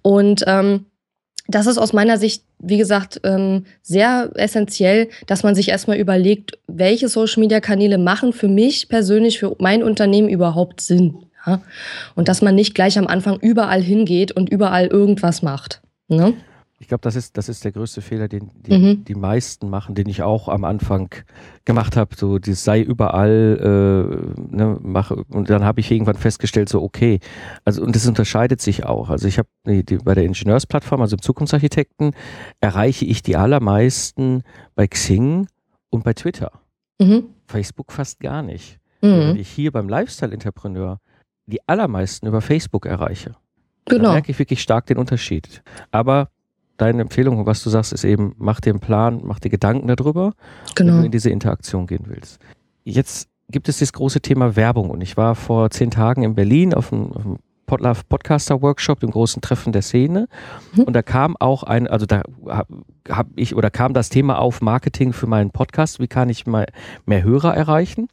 Und 0.00 0.44
ähm, 0.46 0.86
das 1.54 1.66
ist 1.66 1.78
aus 1.78 1.92
meiner 1.92 2.18
Sicht, 2.18 2.44
wie 2.58 2.78
gesagt, 2.78 3.20
ähm, 3.24 3.64
sehr 3.82 4.30
essentiell, 4.34 5.08
dass 5.26 5.42
man 5.42 5.54
sich 5.54 5.68
erstmal 5.68 5.96
überlegt, 5.96 6.58
welche 6.66 7.08
Social-Media-Kanäle 7.08 7.98
machen 7.98 8.32
für 8.32 8.48
mich 8.48 8.88
persönlich, 8.88 9.38
für 9.38 9.56
mein 9.58 9.82
Unternehmen 9.82 10.28
überhaupt 10.28 10.80
Sinn. 10.80 11.26
Und 12.14 12.28
dass 12.28 12.42
man 12.42 12.54
nicht 12.54 12.74
gleich 12.74 12.98
am 12.98 13.06
Anfang 13.06 13.38
überall 13.40 13.80
hingeht 13.80 14.32
und 14.32 14.50
überall 14.50 14.86
irgendwas 14.86 15.42
macht. 15.42 15.80
Ne? 16.08 16.34
Ich 16.82 16.88
glaube, 16.88 17.02
das 17.02 17.14
ist, 17.14 17.36
das 17.36 17.50
ist 17.50 17.62
der 17.62 17.72
größte 17.72 18.00
Fehler, 18.00 18.26
den 18.26 18.50
die, 18.54 18.72
mhm. 18.72 19.04
die 19.04 19.14
meisten 19.14 19.68
machen, 19.68 19.94
den 19.94 20.08
ich 20.08 20.22
auch 20.22 20.48
am 20.48 20.64
Anfang 20.64 21.14
gemacht 21.66 21.94
habe. 21.94 22.16
So, 22.16 22.38
das 22.38 22.64
sei 22.64 22.80
überall, 22.80 23.58
äh, 23.60 24.56
ne, 24.56 24.78
mache. 24.80 25.24
Und 25.28 25.50
dann 25.50 25.62
habe 25.62 25.80
ich 25.80 25.90
irgendwann 25.90 26.16
festgestellt, 26.16 26.70
so, 26.70 26.82
okay. 26.82 27.20
Also, 27.66 27.82
und 27.82 27.94
das 27.94 28.06
unterscheidet 28.06 28.62
sich 28.62 28.86
auch. 28.86 29.10
Also, 29.10 29.28
ich 29.28 29.38
habe 29.38 29.48
bei 29.64 30.14
der 30.14 30.24
Ingenieursplattform, 30.24 31.02
also 31.02 31.16
im 31.16 31.22
Zukunftsarchitekten, 31.22 32.12
erreiche 32.60 33.04
ich 33.04 33.22
die 33.22 33.36
allermeisten 33.36 34.42
bei 34.74 34.88
Xing 34.88 35.48
und 35.90 36.02
bei 36.02 36.14
Twitter. 36.14 36.50
Mhm. 36.98 37.24
Facebook 37.46 37.92
fast 37.92 38.20
gar 38.20 38.40
nicht. 38.40 38.80
Mhm. 39.02 39.08
Wenn 39.08 39.36
ich 39.36 39.50
hier 39.50 39.70
beim 39.70 39.88
Lifestyle-Entrepreneur 39.88 40.98
die 41.44 41.60
allermeisten 41.68 42.26
über 42.26 42.40
Facebook 42.40 42.86
erreiche. 42.86 43.34
Genau. 43.84 44.04
Da 44.04 44.12
merke 44.12 44.30
ich 44.32 44.38
wirklich 44.38 44.62
stark 44.62 44.86
den 44.86 44.96
Unterschied. 44.96 45.62
Aber 45.90 46.30
deine 46.80 47.02
Empfehlung 47.02 47.38
und 47.38 47.46
was 47.46 47.62
du 47.62 47.70
sagst, 47.70 47.92
ist 47.92 48.04
eben, 48.04 48.34
mach 48.38 48.60
dir 48.60 48.70
einen 48.70 48.80
Plan, 48.80 49.20
mach 49.24 49.38
dir 49.38 49.50
Gedanken 49.50 49.88
darüber, 49.88 50.32
genau. 50.74 50.94
wenn 50.94 51.00
du 51.00 51.06
in 51.06 51.12
diese 51.12 51.30
Interaktion 51.30 51.86
gehen 51.86 52.04
willst. 52.06 52.40
Jetzt 52.84 53.28
gibt 53.50 53.68
es 53.68 53.78
das 53.78 53.92
große 53.92 54.20
Thema 54.20 54.56
Werbung 54.56 54.90
und 54.90 55.00
ich 55.00 55.16
war 55.16 55.34
vor 55.34 55.70
zehn 55.70 55.90
Tagen 55.90 56.22
in 56.22 56.34
Berlin 56.34 56.74
auf 56.74 56.92
einem, 56.92 57.12
auf 57.12 57.24
einem 57.24 57.38
Podlove 57.66 58.00
Podcaster 58.08 58.62
Workshop, 58.62 58.98
dem 58.98 59.12
großen 59.12 59.40
Treffen 59.42 59.72
der 59.72 59.82
Szene. 59.82 60.26
Mhm. 60.74 60.84
Und 60.84 60.92
da 60.94 61.02
kam 61.02 61.36
auch 61.38 61.62
ein, 61.62 61.86
also 61.86 62.04
da 62.04 62.22
habe 62.48 62.82
hab 63.08 63.28
ich 63.36 63.54
oder 63.54 63.70
kam 63.70 63.94
das 63.94 64.08
Thema 64.08 64.40
auf 64.40 64.60
Marketing 64.60 65.12
für 65.12 65.28
meinen 65.28 65.50
Podcast. 65.50 66.00
Wie 66.00 66.08
kann 66.08 66.28
ich 66.28 66.48
mal 66.48 66.66
mehr 67.06 67.22
Hörer 67.22 67.54
erreichen? 67.54 68.08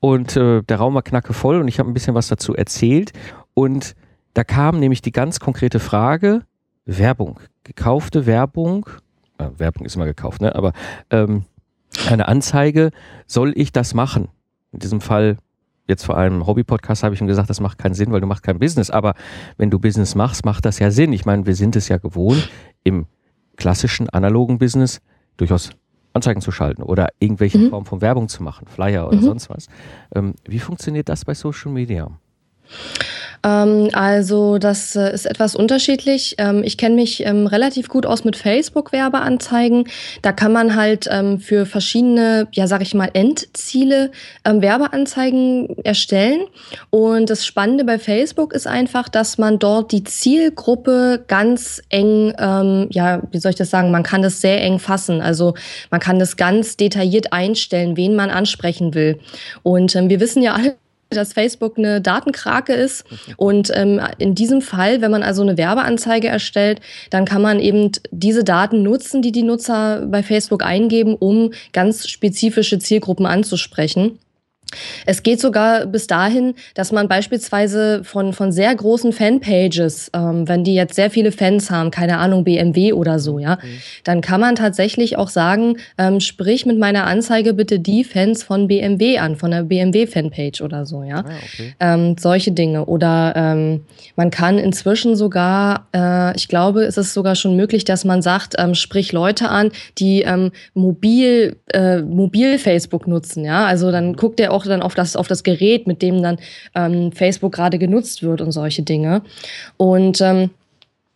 Und 0.00 0.36
äh, 0.36 0.62
der 0.62 0.78
Raum 0.78 0.94
war 0.94 1.02
knacke 1.02 1.34
voll 1.34 1.60
und 1.60 1.68
ich 1.68 1.78
habe 1.78 1.90
ein 1.90 1.94
bisschen 1.94 2.14
was 2.14 2.28
dazu 2.28 2.54
erzählt. 2.54 3.12
Und 3.52 3.94
da 4.32 4.42
kam 4.42 4.80
nämlich 4.80 5.02
die 5.02 5.12
ganz 5.12 5.38
konkrete 5.38 5.80
Frage, 5.80 6.42
Werbung 6.86 7.40
gekaufte 7.64 8.26
Werbung, 8.26 8.88
äh, 9.38 9.48
Werbung 9.56 9.86
ist 9.86 9.96
immer 9.96 10.04
gekauft, 10.04 10.40
ne? 10.40 10.54
aber 10.54 10.72
ähm, 11.10 11.44
eine 12.08 12.28
Anzeige, 12.28 12.90
soll 13.26 13.52
ich 13.56 13.72
das 13.72 13.94
machen? 13.94 14.28
In 14.72 14.80
diesem 14.80 15.00
Fall, 15.00 15.38
jetzt 15.88 16.04
vor 16.04 16.16
allem 16.16 16.46
Hobby-Podcast, 16.46 17.02
habe 17.02 17.14
ich 17.14 17.20
ihm 17.20 17.26
gesagt, 17.26 17.50
das 17.50 17.60
macht 17.60 17.78
keinen 17.78 17.94
Sinn, 17.94 18.12
weil 18.12 18.20
du 18.20 18.26
machst 18.26 18.42
kein 18.42 18.58
Business. 18.58 18.90
Aber 18.90 19.14
wenn 19.56 19.70
du 19.70 19.78
Business 19.78 20.14
machst, 20.14 20.44
macht 20.44 20.64
das 20.64 20.78
ja 20.78 20.90
Sinn. 20.90 21.12
Ich 21.12 21.24
meine, 21.24 21.46
wir 21.46 21.54
sind 21.54 21.76
es 21.76 21.88
ja 21.88 21.98
gewohnt, 21.98 22.50
im 22.82 23.06
klassischen, 23.56 24.10
analogen 24.10 24.58
Business 24.58 25.00
durchaus 25.36 25.70
Anzeigen 26.12 26.40
zu 26.40 26.50
schalten 26.50 26.82
oder 26.82 27.08
irgendwelche 27.18 27.58
mhm. 27.58 27.70
Form 27.70 27.86
von 27.86 28.00
Werbung 28.00 28.28
zu 28.28 28.42
machen, 28.42 28.66
Flyer 28.66 29.06
oder 29.06 29.16
mhm. 29.16 29.22
sonst 29.22 29.50
was. 29.50 29.68
Ähm, 30.14 30.34
wie 30.44 30.58
funktioniert 30.58 31.08
das 31.08 31.24
bei 31.24 31.34
Social 31.34 31.72
Media? 31.72 32.10
Ähm, 33.44 33.90
also 33.92 34.58
das 34.58 34.96
äh, 34.96 35.12
ist 35.12 35.26
etwas 35.26 35.54
unterschiedlich. 35.54 36.34
Ähm, 36.38 36.62
ich 36.64 36.78
kenne 36.78 36.96
mich 36.96 37.24
ähm, 37.24 37.46
relativ 37.46 37.88
gut 37.88 38.06
aus 38.06 38.24
mit 38.24 38.36
Facebook-Werbeanzeigen. 38.36 39.84
Da 40.22 40.32
kann 40.32 40.52
man 40.52 40.74
halt 40.74 41.06
ähm, 41.10 41.38
für 41.38 41.66
verschiedene, 41.66 42.48
ja 42.52 42.66
sag 42.66 42.80
ich 42.82 42.94
mal, 42.94 43.10
Endziele 43.12 44.10
ähm, 44.44 44.62
Werbeanzeigen 44.62 45.76
erstellen. 45.84 46.46
Und 46.90 47.28
das 47.30 47.44
Spannende 47.44 47.84
bei 47.84 47.98
Facebook 47.98 48.54
ist 48.54 48.66
einfach, 48.66 49.08
dass 49.08 49.36
man 49.36 49.58
dort 49.58 49.92
die 49.92 50.04
Zielgruppe 50.04 51.24
ganz 51.28 51.82
eng, 51.90 52.32
ähm, 52.38 52.88
ja, 52.90 53.22
wie 53.30 53.38
soll 53.38 53.50
ich 53.50 53.56
das 53.56 53.70
sagen, 53.70 53.90
man 53.90 54.02
kann 54.02 54.22
das 54.22 54.40
sehr 54.40 54.62
eng 54.62 54.78
fassen. 54.78 55.20
Also 55.20 55.54
man 55.90 56.00
kann 56.00 56.18
das 56.18 56.36
ganz 56.36 56.76
detailliert 56.76 57.32
einstellen, 57.32 57.96
wen 57.96 58.16
man 58.16 58.30
ansprechen 58.30 58.94
will. 58.94 59.18
Und 59.62 59.94
wir 59.94 60.20
wissen 60.20 60.42
ja 60.42 60.54
alle, 60.54 60.76
dass 61.14 61.32
Facebook 61.32 61.78
eine 61.78 62.00
Datenkrake 62.00 62.72
ist. 62.72 63.04
Und 63.36 63.70
ähm, 63.74 64.00
in 64.18 64.34
diesem 64.34 64.60
Fall, 64.60 65.00
wenn 65.00 65.10
man 65.10 65.22
also 65.22 65.42
eine 65.42 65.56
Werbeanzeige 65.56 66.28
erstellt, 66.28 66.80
dann 67.10 67.24
kann 67.24 67.42
man 67.42 67.60
eben 67.60 67.90
diese 68.10 68.44
Daten 68.44 68.82
nutzen, 68.82 69.22
die 69.22 69.32
die 69.32 69.42
Nutzer 69.42 70.06
bei 70.06 70.22
Facebook 70.22 70.64
eingeben, 70.64 71.14
um 71.14 71.52
ganz 71.72 72.08
spezifische 72.08 72.78
Zielgruppen 72.78 73.26
anzusprechen. 73.26 74.18
Es 75.06 75.22
geht 75.22 75.40
sogar 75.40 75.86
bis 75.86 76.06
dahin, 76.06 76.54
dass 76.74 76.92
man 76.92 77.08
beispielsweise 77.08 78.02
von, 78.04 78.32
von 78.32 78.52
sehr 78.52 78.74
großen 78.74 79.12
Fanpages, 79.12 80.10
ähm, 80.14 80.48
wenn 80.48 80.64
die 80.64 80.74
jetzt 80.74 80.94
sehr 80.94 81.10
viele 81.10 81.32
Fans 81.32 81.70
haben, 81.70 81.90
keine 81.90 82.18
Ahnung, 82.18 82.44
BMW 82.44 82.92
oder 82.92 83.18
so, 83.18 83.38
ja, 83.38 83.56
mhm. 83.56 83.80
dann 84.04 84.20
kann 84.20 84.40
man 84.40 84.56
tatsächlich 84.56 85.16
auch 85.16 85.28
sagen, 85.28 85.76
ähm, 85.98 86.20
sprich 86.20 86.66
mit 86.66 86.78
meiner 86.78 87.06
Anzeige 87.06 87.54
bitte 87.54 87.78
die 87.80 88.04
Fans 88.04 88.42
von 88.42 88.68
BMW 88.68 89.18
an, 89.18 89.36
von 89.36 89.50
der 89.50 89.62
BMW-Fanpage 89.64 90.60
oder 90.60 90.86
so, 90.86 91.02
ja. 91.02 91.18
Ah, 91.18 91.30
okay. 91.52 91.74
ähm, 91.80 92.16
solche 92.18 92.52
Dinge. 92.52 92.86
Oder 92.86 93.32
ähm, 93.36 93.84
man 94.16 94.30
kann 94.30 94.58
inzwischen 94.58 95.16
sogar, 95.16 95.88
äh, 95.94 96.36
ich 96.36 96.48
glaube, 96.48 96.84
es 96.84 96.96
ist 96.96 97.14
sogar 97.14 97.34
schon 97.34 97.56
möglich, 97.56 97.84
dass 97.84 98.04
man 98.04 98.22
sagt, 98.22 98.54
ähm, 98.58 98.74
sprich 98.74 99.12
Leute 99.12 99.48
an, 99.48 99.70
die 99.98 100.22
ähm, 100.22 100.52
mobil, 100.74 101.56
äh, 101.72 102.02
mobil 102.02 102.58
Facebook 102.58 103.06
nutzen, 103.06 103.44
ja. 103.44 103.66
Also 103.66 103.90
dann 103.90 104.14
guckt 104.14 104.40
er 104.40 104.52
auch 104.52 104.63
dann 104.68 104.82
auf 104.82 104.94
das, 104.94 105.16
auf 105.16 105.28
das 105.28 105.42
Gerät, 105.42 105.86
mit 105.86 106.02
dem 106.02 106.22
dann 106.22 106.38
ähm, 106.74 107.12
Facebook 107.12 107.52
gerade 107.52 107.78
genutzt 107.78 108.22
wird 108.22 108.40
und 108.40 108.52
solche 108.52 108.82
Dinge. 108.82 109.22
Und 109.76 110.20
ähm, 110.20 110.50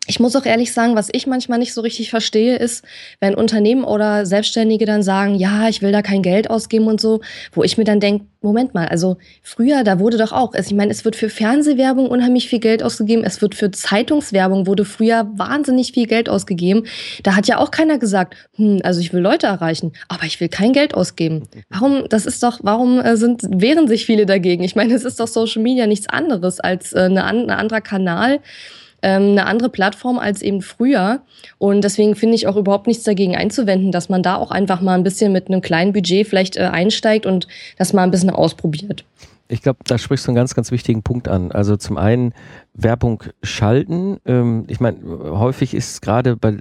ich 0.09 0.19
muss 0.21 0.35
auch 0.35 0.47
ehrlich 0.47 0.73
sagen, 0.73 0.97
was 0.97 1.11
ich 1.13 1.27
manchmal 1.27 1.59
nicht 1.59 1.75
so 1.75 1.83
richtig 1.83 2.09
verstehe, 2.09 2.57
ist, 2.57 2.83
wenn 3.21 3.35
Unternehmen 3.35 3.85
oder 3.85 4.25
Selbstständige 4.25 4.87
dann 4.87 5.03
sagen, 5.03 5.35
ja, 5.35 5.69
ich 5.69 5.83
will 5.83 5.93
da 5.93 6.01
kein 6.01 6.23
Geld 6.23 6.49
ausgeben 6.49 6.87
und 6.87 6.99
so, 6.99 7.21
wo 7.53 7.63
ich 7.63 7.77
mir 7.77 7.85
dann 7.85 8.01
denke, 8.01 8.25
Moment 8.41 8.73
mal, 8.73 8.87
also 8.87 9.19
früher, 9.43 9.85
da 9.85 9.99
wurde 9.99 10.17
doch 10.17 10.33
auch, 10.33 10.55
also 10.55 10.71
ich 10.71 10.77
meine, 10.77 10.93
es 10.93 11.05
wird 11.05 11.15
für 11.15 11.29
Fernsehwerbung 11.29 12.09
unheimlich 12.09 12.49
viel 12.49 12.61
Geld 12.61 12.83
ausgegeben, 12.83 13.23
es 13.23 13.43
wird 13.43 13.55
für 13.55 13.71
Zeitungswerbung 13.71 14.67
wurde 14.67 14.87
früher 14.87 15.29
wahnsinnig 15.35 15.93
viel 15.93 16.07
Geld 16.07 16.29
ausgegeben. 16.29 16.87
Da 17.23 17.37
hat 17.37 17.47
ja 17.47 17.59
auch 17.59 17.71
keiner 17.71 17.99
gesagt, 17.99 18.35
hm, 18.55 18.81
also 18.85 19.01
ich 19.01 19.13
will 19.13 19.21
Leute 19.21 19.47
erreichen, 19.47 19.93
aber 20.09 20.25
ich 20.25 20.41
will 20.41 20.49
kein 20.49 20.73
Geld 20.73 20.95
ausgeben. 20.95 21.43
Warum, 21.69 22.09
das 22.09 22.25
ist 22.25 22.43
doch, 22.43 22.61
warum 22.63 23.01
äh, 23.01 23.17
sind, 23.17 23.43
wehren 23.43 23.89
sich 23.89 24.07
viele 24.07 24.25
dagegen? 24.25 24.65
Ich 24.65 24.75
meine, 24.75 24.95
es 24.95 25.05
ist 25.05 25.21
doch 25.21 25.29
Social 25.29 25.61
Media 25.61 25.87
nichts 25.87 26.09
anderes 26.09 26.61
als 26.61 26.95
äh, 26.95 27.01
eine, 27.01 27.25
ein 27.25 27.51
anderer 27.51 27.83
Kanal, 27.83 28.41
ähm, 29.03 29.31
eine 29.31 29.47
andere 29.47 29.69
Plattform 29.69 30.19
als 30.19 30.43
eben 30.43 30.63
früher. 30.63 31.21
Und 31.59 31.83
deswegen 31.83 32.17
finde 32.17 32.35
ich 32.35 32.47
auch 32.47 32.57
überhaupt 32.57 32.87
nichts 32.87 33.05
dagegen 33.05 33.37
einzuwenden, 33.37 33.93
dass 33.93 34.09
man 34.09 34.23
da 34.23 34.37
auch 34.37 34.51
einfach 34.51 34.81
mal 34.81 34.95
ein 34.95 35.05
bisschen 35.05 35.33
mit 35.33 35.49
einem 35.49 35.61
kleinen 35.61 35.93
Budget 35.93 36.27
vielleicht 36.27 36.57
äh, 36.57 36.63
einsteigt 36.63 37.27
und 37.27 37.47
das 37.77 37.93
mal 37.93 38.03
ein 38.03 38.11
bisschen 38.11 38.31
ausprobiert. 38.31 39.05
Ich 39.49 39.63
glaube, 39.63 39.79
da 39.87 39.97
sprichst 39.97 40.27
du 40.27 40.31
einen 40.31 40.37
ganz, 40.37 40.55
ganz 40.55 40.71
wichtigen 40.71 41.03
Punkt 41.03 41.29
an. 41.29 41.53
Also 41.53 41.77
zum 41.77 41.97
einen 41.97 42.35
Werbung 42.75 43.23
schalten. 43.43 44.19
Ähm, 44.27 44.65
ich 44.69 44.81
meine, 44.81 44.99
häufig 45.07 45.75
ist 45.75 46.03
gerade 46.03 46.37
bei, 46.37 46.57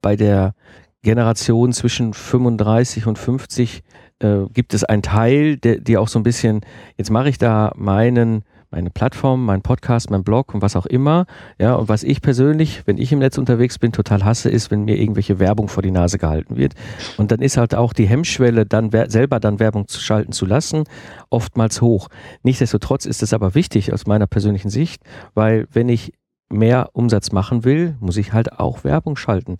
bei 0.00 0.16
der 0.16 0.54
Generation 1.02 1.72
zwischen 1.72 2.14
35 2.14 3.06
und 3.06 3.18
50 3.18 3.82
äh, 4.20 4.46
gibt 4.52 4.72
es 4.72 4.84
einen 4.84 5.02
Teil, 5.02 5.56
der, 5.56 5.78
die 5.78 5.96
auch 5.96 6.08
so 6.08 6.18
ein 6.18 6.22
bisschen, 6.22 6.60
jetzt 6.96 7.10
mache 7.10 7.28
ich 7.28 7.38
da 7.38 7.72
meinen 7.76 8.44
meine 8.72 8.90
Plattform, 8.90 9.44
mein 9.44 9.62
Podcast, 9.62 10.10
mein 10.10 10.24
Blog 10.24 10.54
und 10.54 10.62
was 10.62 10.76
auch 10.76 10.86
immer. 10.86 11.26
Ja, 11.58 11.74
und 11.74 11.88
was 11.88 12.02
ich 12.02 12.22
persönlich, 12.22 12.82
wenn 12.86 12.98
ich 12.98 13.12
im 13.12 13.18
Netz 13.18 13.38
unterwegs 13.38 13.78
bin, 13.78 13.92
total 13.92 14.24
hasse, 14.24 14.48
ist, 14.48 14.70
wenn 14.70 14.84
mir 14.84 14.98
irgendwelche 14.98 15.38
Werbung 15.38 15.68
vor 15.68 15.82
die 15.82 15.90
Nase 15.90 16.18
gehalten 16.18 16.56
wird. 16.56 16.74
Und 17.18 17.30
dann 17.30 17.40
ist 17.40 17.58
halt 17.58 17.74
auch 17.74 17.92
die 17.92 18.06
Hemmschwelle, 18.06 18.66
dann 18.66 18.90
selber 19.08 19.38
dann 19.38 19.60
Werbung 19.60 19.86
zu 19.88 20.00
schalten 20.00 20.32
zu 20.32 20.46
lassen, 20.46 20.84
oftmals 21.30 21.82
hoch. 21.82 22.08
Nichtsdestotrotz 22.42 23.04
ist 23.04 23.22
es 23.22 23.32
aber 23.34 23.54
wichtig 23.54 23.92
aus 23.92 24.06
meiner 24.06 24.26
persönlichen 24.26 24.70
Sicht, 24.70 25.02
weil 25.34 25.68
wenn 25.72 25.88
ich 25.88 26.14
mehr 26.48 26.90
Umsatz 26.92 27.32
machen 27.32 27.64
will, 27.64 27.96
muss 28.00 28.16
ich 28.16 28.32
halt 28.32 28.58
auch 28.58 28.84
Werbung 28.84 29.16
schalten. 29.16 29.56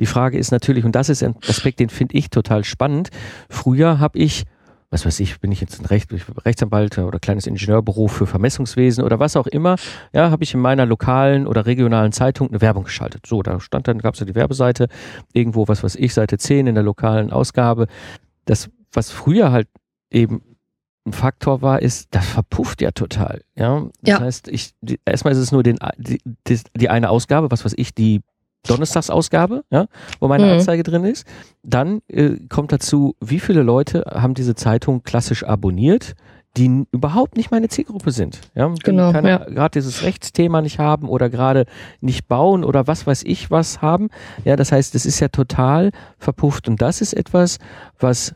Die 0.00 0.06
Frage 0.06 0.38
ist 0.38 0.50
natürlich, 0.50 0.84
und 0.84 0.94
das 0.94 1.08
ist 1.08 1.22
ein 1.22 1.34
Aspekt, 1.48 1.80
den 1.80 1.88
finde 1.88 2.16
ich 2.16 2.30
total 2.30 2.64
spannend. 2.64 3.10
Früher 3.48 3.98
habe 3.98 4.18
ich 4.18 4.44
was 4.90 5.04
weiß 5.04 5.20
ich, 5.20 5.40
bin 5.40 5.52
ich 5.52 5.60
jetzt 5.60 5.80
ein 5.80 5.86
Recht, 5.86 6.10
Rechtsanwalt 6.44 6.98
oder 6.98 7.18
kleines 7.18 7.46
Ingenieurbüro 7.46 8.08
für 8.08 8.26
Vermessungswesen 8.26 9.04
oder 9.04 9.18
was 9.18 9.36
auch 9.36 9.46
immer, 9.46 9.76
ja, 10.12 10.30
habe 10.30 10.44
ich 10.44 10.54
in 10.54 10.60
meiner 10.60 10.86
lokalen 10.86 11.46
oder 11.46 11.66
regionalen 11.66 12.12
Zeitung 12.12 12.48
eine 12.48 12.60
Werbung 12.60 12.84
geschaltet. 12.84 13.26
So, 13.26 13.42
da 13.42 13.60
stand 13.60 13.88
dann, 13.88 13.98
gab 13.98 14.14
es 14.14 14.20
ja 14.20 14.26
die 14.26 14.34
Werbeseite, 14.34 14.88
irgendwo, 15.32 15.68
was 15.68 15.82
weiß 15.82 15.96
ich, 15.96 16.14
Seite 16.14 16.38
10 16.38 16.68
in 16.68 16.74
der 16.74 16.84
lokalen 16.84 17.32
Ausgabe. 17.32 17.86
Das, 18.44 18.70
was 18.92 19.10
früher 19.10 19.50
halt 19.50 19.68
eben 20.10 20.42
ein 21.06 21.12
Faktor 21.12 21.62
war, 21.62 21.82
ist, 21.82 22.08
das 22.10 22.26
verpufft 22.26 22.82
ja 22.82 22.90
total. 22.90 23.42
Ja, 23.54 23.88
das 24.02 24.08
ja. 24.08 24.20
heißt, 24.20 24.48
ich, 24.48 24.72
die, 24.80 24.98
erstmal 25.04 25.32
ist 25.32 25.38
es 25.38 25.52
nur 25.52 25.62
den, 25.62 25.78
die, 25.98 26.20
die, 26.46 26.60
die 26.74 26.88
eine 26.88 27.10
Ausgabe, 27.10 27.50
was 27.50 27.64
weiß 27.64 27.74
ich, 27.76 27.94
die 27.94 28.22
Donnerstagsausgabe, 28.66 29.64
ja, 29.70 29.86
wo 30.20 30.28
meine 30.28 30.46
mhm. 30.46 30.52
Anzeige 30.52 30.82
drin 30.82 31.04
ist. 31.04 31.26
Dann 31.62 32.00
äh, 32.08 32.36
kommt 32.48 32.72
dazu, 32.72 33.16
wie 33.20 33.40
viele 33.40 33.62
Leute 33.62 34.04
haben 34.08 34.34
diese 34.34 34.54
Zeitung 34.54 35.02
klassisch 35.02 35.44
abonniert, 35.44 36.14
die 36.56 36.84
überhaupt 36.90 37.36
nicht 37.36 37.50
meine 37.50 37.68
Zielgruppe 37.68 38.10
sind. 38.12 38.40
Ja, 38.54 38.72
genau, 38.82 39.12
ja. 39.12 39.38
gerade 39.38 39.72
dieses 39.72 40.02
Rechtsthema 40.02 40.62
nicht 40.62 40.78
haben 40.78 41.08
oder 41.08 41.28
gerade 41.28 41.66
nicht 42.00 42.28
bauen 42.28 42.64
oder 42.64 42.86
was 42.86 43.06
weiß 43.06 43.24
ich 43.24 43.50
was 43.50 43.82
haben. 43.82 44.08
Ja, 44.44 44.56
das 44.56 44.72
heißt, 44.72 44.94
es 44.94 45.04
ist 45.04 45.20
ja 45.20 45.28
total 45.28 45.90
verpufft 46.18 46.68
und 46.68 46.80
das 46.80 47.00
ist 47.00 47.12
etwas, 47.12 47.58
was 47.98 48.34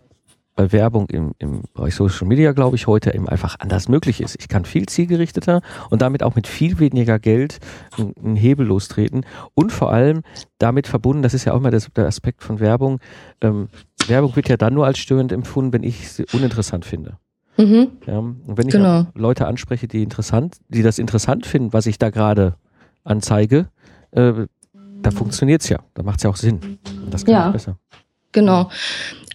bei 0.60 0.72
Werbung 0.72 1.08
im, 1.08 1.32
im 1.38 1.62
Bereich 1.72 1.94
Social 1.94 2.26
Media, 2.26 2.52
glaube 2.52 2.76
ich, 2.76 2.86
heute 2.86 3.14
eben 3.14 3.26
einfach 3.30 3.56
anders 3.60 3.88
möglich 3.88 4.20
ist. 4.20 4.36
Ich 4.38 4.48
kann 4.48 4.66
viel 4.66 4.84
zielgerichteter 4.84 5.62
und 5.88 6.02
damit 6.02 6.22
auch 6.22 6.34
mit 6.34 6.46
viel 6.46 6.78
weniger 6.78 7.18
Geld 7.18 7.60
einen 7.98 8.36
Hebel 8.36 8.66
lostreten 8.66 9.24
und 9.54 9.72
vor 9.72 9.90
allem 9.90 10.20
damit 10.58 10.86
verbunden, 10.86 11.22
das 11.22 11.32
ist 11.32 11.46
ja 11.46 11.54
auch 11.54 11.56
immer 11.56 11.70
der 11.70 12.06
Aspekt 12.06 12.42
von 12.42 12.60
Werbung, 12.60 13.00
ähm, 13.40 13.70
Werbung 14.06 14.36
wird 14.36 14.50
ja 14.50 14.58
dann 14.58 14.74
nur 14.74 14.84
als 14.84 14.98
störend 14.98 15.32
empfunden, 15.32 15.72
wenn 15.72 15.82
ich 15.82 16.10
sie 16.10 16.26
uninteressant 16.34 16.84
finde. 16.84 17.16
Mhm. 17.56 17.92
Ja, 18.06 18.18
und 18.18 18.44
wenn 18.46 18.68
ich 18.68 18.74
genau. 18.74 19.06
Leute 19.14 19.46
anspreche, 19.46 19.88
die 19.88 20.02
interessant, 20.02 20.58
die 20.68 20.82
das 20.82 20.98
interessant 20.98 21.46
finden, 21.46 21.72
was 21.72 21.86
ich 21.86 21.98
da 21.98 22.10
gerade 22.10 22.56
anzeige, 23.02 23.68
äh, 24.10 24.46
da 24.74 25.10
funktioniert 25.10 25.62
es 25.62 25.70
ja. 25.70 25.78
Da 25.94 26.02
macht 26.02 26.18
es 26.18 26.24
ja 26.24 26.30
auch 26.30 26.36
Sinn. 26.36 26.78
Das 27.08 27.24
kann 27.24 27.32
ja. 27.32 27.46
ich 27.46 27.52
besser. 27.54 27.78
Genau. 28.32 28.70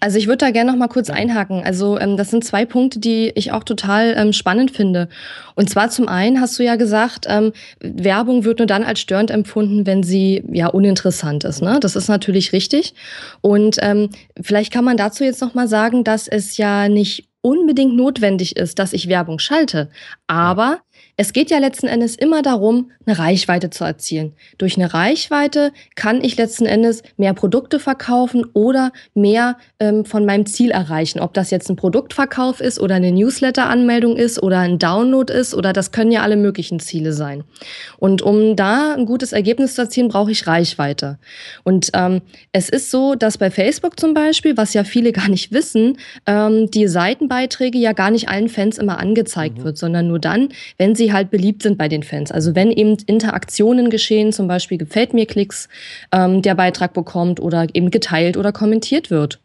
Also 0.05 0.19
ich 0.19 0.27
würde 0.27 0.45
da 0.45 0.51
gerne 0.51 0.71
noch 0.71 0.77
mal 0.77 0.87
kurz 0.87 1.09
einhaken. 1.09 1.63
Also 1.65 1.99
ähm, 1.99 2.15
das 2.15 2.29
sind 2.29 2.43
zwei 2.43 2.63
Punkte, 2.63 2.99
die 2.99 3.31
ich 3.33 3.51
auch 3.51 3.63
total 3.63 4.13
ähm, 4.15 4.33
spannend 4.33 4.69
finde. 4.69 5.09
Und 5.55 5.67
zwar 5.67 5.89
zum 5.89 6.07
einen 6.07 6.39
hast 6.39 6.59
du 6.59 6.63
ja 6.63 6.75
gesagt, 6.75 7.25
ähm, 7.27 7.53
Werbung 7.79 8.43
wird 8.43 8.59
nur 8.59 8.67
dann 8.67 8.83
als 8.83 8.99
störend 8.99 9.31
empfunden, 9.31 9.87
wenn 9.87 10.03
sie 10.03 10.43
ja 10.51 10.67
uninteressant 10.67 11.43
ist. 11.43 11.63
Ne? 11.63 11.79
Das 11.81 11.95
ist 11.95 12.07
natürlich 12.07 12.53
richtig. 12.53 12.93
Und 13.41 13.77
ähm, 13.81 14.11
vielleicht 14.39 14.71
kann 14.71 14.85
man 14.85 14.95
dazu 14.95 15.23
jetzt 15.23 15.41
noch 15.41 15.55
mal 15.55 15.67
sagen, 15.67 16.03
dass 16.03 16.27
es 16.27 16.57
ja 16.57 16.87
nicht 16.87 17.27
unbedingt 17.41 17.95
notwendig 17.95 18.57
ist, 18.57 18.77
dass 18.77 18.93
ich 18.93 19.09
Werbung 19.09 19.39
schalte. 19.39 19.89
Aber 20.27 20.81
es 21.17 21.31
geht 21.31 21.49
ja 21.49 21.59
letzten 21.59 21.87
Endes 21.87 22.15
immer 22.15 22.41
darum, 22.41 22.91
eine 23.05 23.17
Reichweite 23.17 23.69
zu 23.69 23.83
erzielen. 23.83 24.33
Durch 24.57 24.75
eine 24.77 24.93
Reichweite 24.93 25.71
kann 25.95 26.23
ich 26.23 26.35
letzten 26.37 26.65
Endes 26.65 27.03
mehr 27.15 27.33
Produkte 27.33 27.79
verkaufen 27.79 28.45
oder 28.53 28.91
mehr 29.13 29.57
ähm, 29.79 30.03
von 30.03 30.25
meinem 30.25 30.45
Ziel 30.45 30.71
erreichen. 30.71 31.19
Ob 31.19 31.33
das 31.33 31.51
jetzt 31.51 31.69
ein 31.69 31.77
Produktverkauf 31.77 32.59
ist 32.59 32.79
oder 32.79 32.95
eine 32.95 33.11
Newsletter-Anmeldung 33.11 34.17
ist 34.17 34.41
oder 34.43 34.59
ein 34.59 34.77
Download 34.77 35.31
ist 35.31 35.53
oder 35.53 35.71
das 35.71 35.91
können 35.91 36.11
ja 36.11 36.21
alle 36.21 36.35
möglichen 36.35 36.79
Ziele 36.79 37.13
sein. 37.13 37.43
Und 37.97 38.21
um 38.21 38.55
da 38.55 38.93
ein 38.95 39.05
gutes 39.05 39.31
Ergebnis 39.31 39.75
zu 39.75 39.83
erzielen, 39.83 40.09
brauche 40.09 40.31
ich 40.31 40.47
Reichweite. 40.47 41.17
Und 41.63 41.91
ähm, 41.93 42.21
es 42.51 42.67
ist 42.67 42.91
so, 42.91 43.15
dass 43.15 43.37
bei 43.37 43.51
Facebook 43.51 43.99
zum 43.99 44.13
Beispiel, 44.13 44.57
was 44.57 44.73
ja 44.73 44.83
viele 44.83 45.11
gar 45.13 45.29
nicht 45.29 45.53
wissen, 45.53 45.97
ähm, 46.25 46.69
die 46.71 46.87
Seitenbeiträge 46.87 47.77
ja 47.77 47.93
gar 47.93 48.11
nicht 48.11 48.27
allen 48.27 48.49
Fans 48.49 48.77
immer 48.77 48.99
angezeigt 48.99 49.59
mhm. 49.59 49.63
wird, 49.63 49.77
sondern 49.77 50.07
nur 50.07 50.19
dann, 50.19 50.49
wenn 50.77 50.95
sie 50.95 51.04
sie 51.05 51.13
halt 51.13 51.29
beliebt 51.29 51.61
sind 51.61 51.77
bei 51.77 51.87
den 51.87 52.03
Fans. 52.03 52.31
Also 52.31 52.55
wenn 52.55 52.71
eben 52.71 52.97
Interaktionen 53.05 53.89
geschehen, 53.89 54.31
zum 54.31 54.47
Beispiel 54.47 54.77
gefällt 54.77 55.13
mir 55.13 55.25
Klicks, 55.25 55.69
ähm, 56.11 56.41
der 56.41 56.55
Beitrag 56.55 56.93
bekommt 56.93 57.39
oder 57.39 57.67
eben 57.73 57.91
geteilt 57.91 58.37
oder 58.37 58.51
kommentiert 58.51 59.11
wird. 59.11 59.39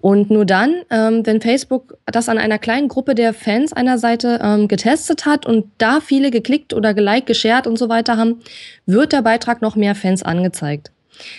Und 0.00 0.30
nur 0.30 0.44
dann, 0.44 0.74
ähm, 0.90 1.24
wenn 1.24 1.40
Facebook 1.40 1.96
das 2.04 2.28
an 2.28 2.38
einer 2.38 2.58
kleinen 2.58 2.88
Gruppe 2.88 3.14
der 3.14 3.32
Fans 3.32 3.72
einer 3.72 3.98
Seite 3.98 4.40
ähm, 4.42 4.68
getestet 4.68 5.24
hat 5.24 5.46
und 5.46 5.66
da 5.78 6.00
viele 6.00 6.30
geklickt 6.30 6.74
oder 6.74 6.92
geliked, 6.92 7.26
geshared 7.26 7.66
und 7.66 7.78
so 7.78 7.88
weiter 7.88 8.16
haben, 8.16 8.40
wird 8.86 9.12
der 9.12 9.22
Beitrag 9.22 9.62
noch 9.62 9.76
mehr 9.76 9.94
Fans 9.94 10.22
angezeigt. 10.22 10.90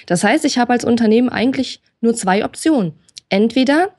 Das 0.06 0.24
heißt, 0.24 0.46
ich 0.46 0.58
habe 0.58 0.74
als 0.74 0.86
Unternehmen 0.86 1.30
eigentlich 1.30 1.82
nur 2.02 2.16
zwei 2.16 2.46
Optionen. 2.46 2.94
Entweder 3.30 3.90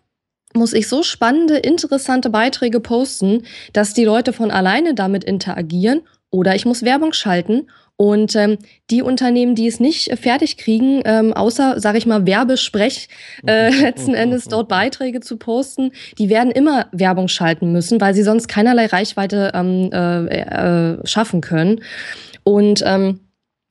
muss 0.57 0.73
ich 0.73 0.89
so 0.89 1.03
spannende, 1.03 1.57
interessante 1.57 2.31
Beiträge 2.31 2.81
posten, 2.81 3.43
dass 3.73 3.95
die 3.95 4.05
Leute 4.05 4.33
von 4.33 4.51
alleine 4.51 4.95
damit 4.95 5.25
interagieren, 5.25 6.03
oder 6.31 6.55
ich 6.55 6.67
muss 6.67 6.83
Werbung 6.83 7.13
schalten 7.13 7.69
und 7.97 8.37
ähm, 8.37 8.59
die 8.91 9.01
Unternehmen, 9.01 9.55
die 9.55 9.67
es 9.67 9.81
nicht 9.81 10.19
fertig 10.19 10.59
kriegen, 10.59 11.01
ähm, 11.05 11.33
außer, 11.33 11.81
sage 11.81 11.99
ich 11.99 12.05
mal, 12.07 12.27
Werbesprech, 12.27 13.09
äh, 13.47 13.71
letzten 13.81 14.15
Endes 14.15 14.45
dort 14.45 14.69
Beiträge 14.69 15.21
zu 15.21 15.39
posten, 15.39 15.93
die 16.19 16.29
werden 16.29 16.51
immer 16.51 16.87
Werbung 16.93 17.29
schalten 17.29 17.73
müssen, 17.73 18.01
weil 18.01 18.15
sie 18.15 18.23
sonst 18.23 18.49
keinerlei 18.49 18.87
Reichweite 18.87 19.53
ähm, 19.55 19.91
äh, 19.93 20.27
äh, 20.27 21.07
schaffen 21.07 21.41
können. 21.41 21.81
Und 22.45 22.83
ähm, 22.85 23.21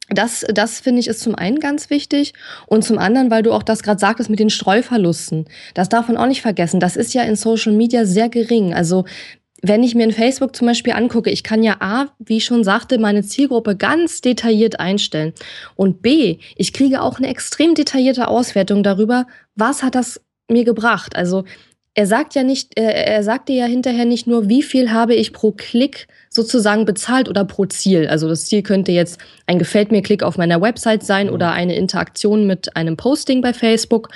das, 0.09 0.45
das 0.53 0.79
finde 0.79 0.99
ich 0.99 1.07
ist 1.07 1.21
zum 1.21 1.35
einen 1.35 1.59
ganz 1.59 1.89
wichtig 1.89 2.33
und 2.67 2.83
zum 2.83 2.99
anderen, 2.99 3.31
weil 3.31 3.43
du 3.43 3.51
auch 3.51 3.63
das 3.63 3.81
gerade 3.81 3.99
sagtest 3.99 4.29
mit 4.29 4.39
den 4.39 4.51
Streuverlusten. 4.51 5.45
Das 5.73 5.89
darf 5.89 6.07
man 6.07 6.17
auch 6.17 6.27
nicht 6.27 6.41
vergessen. 6.41 6.79
Das 6.79 6.95
ist 6.95 7.13
ja 7.13 7.23
in 7.23 7.35
Social 7.35 7.73
Media 7.73 8.05
sehr 8.05 8.29
gering. 8.29 8.73
Also 8.73 9.05
wenn 9.61 9.83
ich 9.83 9.95
mir 9.95 10.03
in 10.03 10.11
Facebook 10.11 10.55
zum 10.55 10.67
Beispiel 10.67 10.93
angucke, 10.93 11.31
ich 11.31 11.43
kann 11.43 11.63
ja 11.63 11.77
A, 11.79 12.07
wie 12.19 12.37
ich 12.37 12.45
schon 12.45 12.63
sagte, 12.63 12.99
meine 12.99 13.23
Zielgruppe 13.23 13.75
ganz 13.75 14.21
detailliert 14.21 14.79
einstellen. 14.79 15.33
Und 15.75 16.03
B, 16.03 16.37
ich 16.55 16.71
kriege 16.71 17.01
auch 17.01 17.17
eine 17.17 17.29
extrem 17.29 17.73
detaillierte 17.73 18.27
Auswertung 18.27 18.83
darüber, 18.83 19.25
was 19.55 19.81
hat 19.81 19.95
das 19.95 20.21
mir 20.49 20.65
gebracht. 20.65 21.15
Also 21.15 21.45
er 21.95 22.05
sagt 22.05 22.35
ja 22.35 22.43
nicht, 22.43 22.77
er, 22.77 23.07
er 23.07 23.23
sagt 23.23 23.49
dir 23.49 23.55
ja 23.55 23.65
hinterher 23.65 24.05
nicht 24.05 24.27
nur, 24.27 24.49
wie 24.49 24.61
viel 24.61 24.91
habe 24.91 25.15
ich 25.15 25.33
pro 25.33 25.51
Klick 25.51 26.07
sozusagen 26.35 26.83
bezahlt 26.83 27.29
oder 27.29 27.45
pro 27.45 27.65
Ziel. 27.65 28.07
Also 28.07 28.27
das 28.27 28.45
Ziel 28.45 28.61
könnte 28.61 28.91
jetzt 28.91 29.19
ein 29.47 29.57
Gefällt 29.57 29.91
mir 29.91 30.01
Klick 30.01 30.21
auf 30.21 30.37
meiner 30.37 30.61
Website 30.61 31.01
sein 31.03 31.29
oder 31.29 31.51
eine 31.51 31.75
Interaktion 31.75 32.45
mit 32.45 32.75
einem 32.75 32.97
Posting 32.97 33.41
bei 33.41 33.53
Facebook. 33.53 34.09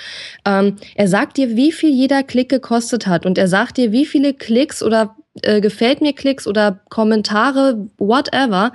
Ähm, 0.44 0.76
er 0.96 1.08
sagt 1.08 1.38
dir, 1.38 1.56
wie 1.56 1.72
viel 1.72 1.88
jeder 1.88 2.22
Klick 2.22 2.50
gekostet 2.50 3.06
hat 3.06 3.24
und 3.24 3.38
er 3.38 3.48
sagt 3.48 3.78
dir, 3.78 3.90
wie 3.90 4.04
viele 4.04 4.34
Klicks 4.34 4.82
oder 4.82 5.16
äh, 5.42 5.62
Gefällt 5.62 6.02
mir 6.02 6.12
Klicks 6.12 6.46
oder 6.46 6.80
Kommentare, 6.90 7.88
whatever, 7.96 8.72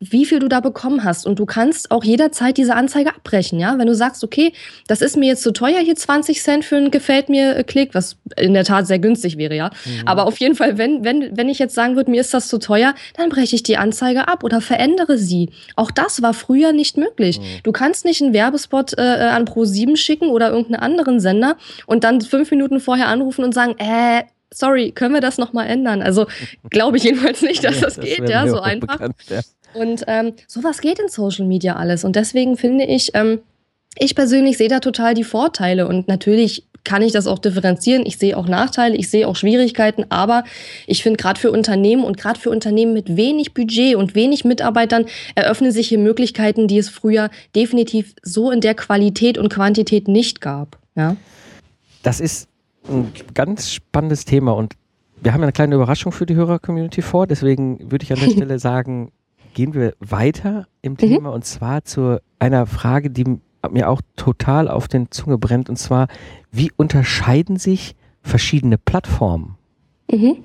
wie 0.00 0.24
viel 0.24 0.38
du 0.38 0.48
da 0.48 0.60
bekommen 0.60 1.02
hast. 1.02 1.26
Und 1.26 1.40
du 1.40 1.46
kannst 1.46 1.90
auch 1.90 2.04
jederzeit 2.04 2.56
diese 2.56 2.76
Anzeige 2.76 3.10
abbrechen, 3.10 3.58
ja. 3.58 3.78
Wenn 3.78 3.88
du 3.88 3.94
sagst, 3.94 4.22
okay, 4.22 4.52
das 4.86 5.02
ist 5.02 5.16
mir 5.16 5.26
jetzt 5.26 5.42
zu 5.42 5.52
teuer, 5.52 5.80
hier 5.80 5.96
20 5.96 6.40
Cent 6.40 6.64
für 6.64 6.76
einen 6.76 6.92
gefällt 6.92 7.28
mir 7.28 7.56
äh, 7.56 7.64
Klick, 7.64 7.94
was 7.94 8.16
in 8.36 8.54
der 8.54 8.64
Tat 8.64 8.86
sehr 8.86 9.00
günstig 9.00 9.38
wäre, 9.38 9.56
ja. 9.56 9.70
Mhm. 9.84 10.06
Aber 10.06 10.26
auf 10.26 10.38
jeden 10.38 10.54
Fall, 10.54 10.78
wenn, 10.78 11.04
wenn, 11.04 11.36
wenn 11.36 11.48
ich 11.48 11.58
jetzt 11.58 11.74
sagen 11.74 11.96
würde, 11.96 12.12
mir 12.12 12.20
ist 12.20 12.32
das 12.32 12.46
zu 12.48 12.58
teuer, 12.58 12.94
dann 13.16 13.28
breche 13.28 13.56
ich 13.56 13.64
die 13.64 13.76
Anzeige 13.76 14.28
ab 14.28 14.44
oder 14.44 14.60
verändere 14.60 15.18
sie. 15.18 15.50
Auch 15.74 15.90
das 15.90 16.22
war 16.22 16.32
früher 16.32 16.72
nicht 16.72 16.96
möglich. 16.96 17.40
Mhm. 17.40 17.44
Du 17.64 17.72
kannst 17.72 18.04
nicht 18.04 18.22
einen 18.22 18.32
Werbespot 18.32 18.96
äh, 18.96 19.02
an 19.02 19.46
Pro7 19.46 19.96
schicken 19.96 20.30
oder 20.30 20.50
irgendeinen 20.50 20.82
anderen 20.82 21.18
Sender 21.18 21.56
und 21.86 22.04
dann 22.04 22.20
fünf 22.20 22.52
Minuten 22.52 22.78
vorher 22.78 23.08
anrufen 23.08 23.42
und 23.42 23.52
sagen, 23.52 23.74
äh, 23.78 24.22
sorry, 24.52 24.92
können 24.92 25.14
wir 25.14 25.20
das 25.20 25.38
nochmal 25.38 25.66
ändern? 25.66 26.02
Also 26.02 26.26
glaube 26.70 26.96
ich 26.96 27.04
jedenfalls 27.04 27.42
nicht, 27.42 27.64
dass 27.64 27.76
ja, 27.76 27.80
das, 27.82 27.96
das 27.96 28.04
geht, 28.04 28.28
ja, 28.28 28.46
so 28.48 28.60
einfach. 28.60 28.98
Bekannt, 28.98 29.16
ja. 29.28 29.40
Und 29.74 30.04
ähm, 30.06 30.32
sowas 30.46 30.80
geht 30.80 30.98
in 30.98 31.08
Social 31.08 31.46
Media 31.46 31.76
alles. 31.76 32.04
Und 32.04 32.16
deswegen 32.16 32.56
finde 32.56 32.84
ich, 32.84 33.14
ähm, 33.14 33.40
ich 33.98 34.14
persönlich 34.14 34.58
sehe 34.58 34.68
da 34.68 34.80
total 34.80 35.14
die 35.14 35.24
Vorteile. 35.24 35.86
Und 35.86 36.08
natürlich 36.08 36.68
kann 36.84 37.02
ich 37.02 37.12
das 37.12 37.26
auch 37.26 37.38
differenzieren. 37.38 38.06
Ich 38.06 38.18
sehe 38.18 38.36
auch 38.36 38.48
Nachteile, 38.48 38.96
ich 38.96 39.10
sehe 39.10 39.28
auch 39.28 39.36
Schwierigkeiten, 39.36 40.06
aber 40.08 40.44
ich 40.86 41.02
finde 41.02 41.18
gerade 41.18 41.38
für 41.38 41.50
Unternehmen 41.50 42.02
und 42.02 42.16
gerade 42.16 42.40
für 42.40 42.50
Unternehmen 42.50 42.94
mit 42.94 43.16
wenig 43.16 43.52
Budget 43.52 43.96
und 43.96 44.14
wenig 44.14 44.44
Mitarbeitern 44.44 45.04
eröffnen 45.34 45.70
sich 45.70 45.88
hier 45.88 45.98
Möglichkeiten, 45.98 46.66
die 46.66 46.78
es 46.78 46.88
früher 46.88 47.30
definitiv 47.54 48.14
so 48.22 48.50
in 48.50 48.60
der 48.60 48.74
Qualität 48.74 49.36
und 49.36 49.52
Quantität 49.52 50.08
nicht 50.08 50.40
gab. 50.40 50.78
Ja? 50.94 51.16
Das 52.02 52.20
ist 52.20 52.48
ein 52.88 53.12
ganz 53.34 53.70
spannendes 53.70 54.24
Thema 54.24 54.52
und 54.52 54.74
wir 55.20 55.34
haben 55.34 55.42
eine 55.42 55.52
kleine 55.52 55.74
Überraschung 55.74 56.12
für 56.12 56.26
die 56.26 56.36
Hörer-Community 56.36 57.02
vor, 57.02 57.26
deswegen 57.26 57.90
würde 57.90 58.04
ich 58.04 58.12
an 58.12 58.20
der 58.20 58.30
Stelle 58.34 58.58
sagen, 58.58 59.12
gehen 59.54 59.74
wir 59.74 59.94
weiter 60.00 60.66
im 60.82 60.92
mhm. 60.92 60.98
Thema 60.98 61.30
und 61.30 61.44
zwar 61.44 61.84
zu 61.84 62.20
einer 62.38 62.66
Frage, 62.66 63.10
die 63.10 63.24
mir 63.70 63.88
auch 63.88 64.00
total 64.16 64.68
auf 64.68 64.88
den 64.88 65.10
Zunge 65.10 65.38
brennt 65.38 65.68
und 65.68 65.76
zwar, 65.76 66.08
wie 66.50 66.70
unterscheiden 66.76 67.56
sich 67.56 67.96
verschiedene 68.22 68.78
Plattformen? 68.78 69.56
Mhm. 70.10 70.38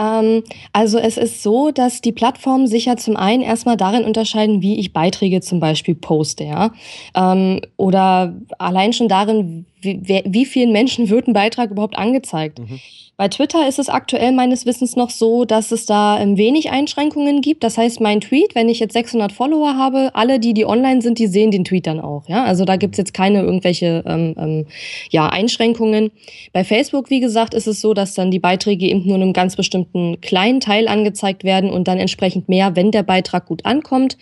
Ähm, 0.00 0.42
also 0.72 0.98
es 0.98 1.16
ist 1.16 1.42
so, 1.42 1.70
dass 1.70 2.00
die 2.00 2.12
Plattformen 2.12 2.66
sich 2.66 2.86
ja 2.86 2.96
zum 2.96 3.16
einen 3.16 3.42
erstmal 3.42 3.76
darin 3.76 4.04
unterscheiden, 4.04 4.62
wie 4.62 4.78
ich 4.78 4.92
Beiträge 4.92 5.40
zum 5.40 5.60
Beispiel 5.60 5.94
poste, 5.94 6.44
ja. 6.44 6.72
Ähm, 7.14 7.60
oder 7.76 8.34
allein 8.58 8.92
schon 8.92 9.08
darin, 9.08 9.66
wie, 9.80 10.22
wie 10.24 10.46
vielen 10.46 10.72
Menschen 10.72 11.08
wird 11.08 11.28
ein 11.28 11.32
Beitrag 11.32 11.70
überhaupt 11.70 11.96
angezeigt. 11.96 12.58
Mhm. 12.58 12.80
Bei 13.18 13.26
Twitter 13.26 13.66
ist 13.66 13.80
es 13.80 13.88
aktuell 13.88 14.30
meines 14.30 14.64
Wissens 14.64 14.94
noch 14.94 15.10
so, 15.10 15.44
dass 15.44 15.72
es 15.72 15.86
da 15.86 16.20
ähm, 16.20 16.36
wenig 16.36 16.70
Einschränkungen 16.70 17.40
gibt. 17.40 17.64
Das 17.64 17.76
heißt, 17.76 18.00
mein 18.00 18.20
Tweet, 18.20 18.54
wenn 18.54 18.68
ich 18.68 18.78
jetzt 18.78 18.92
600 18.92 19.32
Follower 19.32 19.74
habe, 19.74 20.10
alle, 20.14 20.38
die 20.38 20.54
die 20.54 20.64
online 20.64 21.02
sind, 21.02 21.18
die 21.18 21.26
sehen 21.26 21.50
den 21.50 21.64
Tweet 21.64 21.88
dann 21.88 21.98
auch. 21.98 22.28
Ja, 22.28 22.44
also 22.44 22.64
da 22.64 22.76
gibt's 22.76 22.96
jetzt 22.96 23.14
keine 23.14 23.40
irgendwelche 23.42 24.04
ähm, 24.06 24.36
ähm, 24.38 24.66
ja, 25.10 25.28
Einschränkungen. 25.28 26.12
Bei 26.52 26.62
Facebook, 26.62 27.10
wie 27.10 27.18
gesagt, 27.18 27.54
ist 27.54 27.66
es 27.66 27.80
so, 27.80 27.92
dass 27.92 28.14
dann 28.14 28.30
die 28.30 28.38
Beiträge 28.38 28.86
eben 28.86 29.04
nur 29.04 29.16
einem 29.16 29.32
ganz 29.32 29.56
bestimmten 29.56 29.77
kleinen 30.20 30.60
Teil 30.60 30.88
angezeigt 30.88 31.44
werden 31.44 31.70
und 31.70 31.88
dann 31.88 31.98
entsprechend 31.98 32.48
mehr, 32.48 32.76
wenn 32.76 32.90
der 32.90 33.02
Beitrag 33.02 33.46
gut 33.46 33.64
ankommt. 33.64 34.16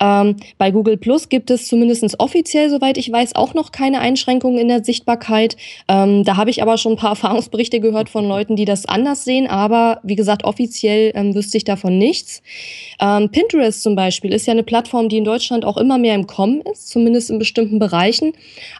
Ähm, 0.00 0.36
bei 0.58 0.70
Google 0.70 0.96
Plus 0.96 1.28
gibt 1.28 1.50
es 1.50 1.66
zumindestens 1.68 2.18
offiziell, 2.18 2.70
soweit 2.70 2.98
ich 2.98 3.10
weiß, 3.10 3.34
auch 3.34 3.54
noch 3.54 3.72
keine 3.72 4.00
Einschränkungen 4.00 4.58
in 4.58 4.68
der 4.68 4.84
Sichtbarkeit. 4.84 5.56
Ähm, 5.88 6.24
da 6.24 6.36
habe 6.36 6.50
ich 6.50 6.62
aber 6.62 6.78
schon 6.78 6.92
ein 6.92 6.98
paar 6.98 7.10
Erfahrungsberichte 7.22 7.80
gehört 7.80 8.08
von 8.08 8.26
Leuten, 8.26 8.56
die 8.56 8.64
das 8.64 8.86
anders 8.86 9.24
sehen, 9.24 9.46
aber 9.46 10.00
wie 10.02 10.16
gesagt, 10.16 10.44
offiziell 10.44 11.12
ähm, 11.14 11.34
wüsste 11.34 11.56
ich 11.56 11.64
davon 11.64 11.98
nichts. 11.98 12.42
Ähm, 13.00 13.30
Pinterest 13.30 13.82
zum 13.82 13.96
Beispiel 13.96 14.32
ist 14.32 14.46
ja 14.46 14.52
eine 14.52 14.62
Plattform, 14.62 15.08
die 15.08 15.18
in 15.18 15.24
Deutschland 15.24 15.64
auch 15.64 15.76
immer 15.76 15.98
mehr 15.98 16.14
im 16.14 16.26
Kommen 16.26 16.60
ist, 16.62 16.88
zumindest 16.88 17.30
in 17.30 17.38
bestimmten 17.38 17.78
Bereichen. 17.78 18.32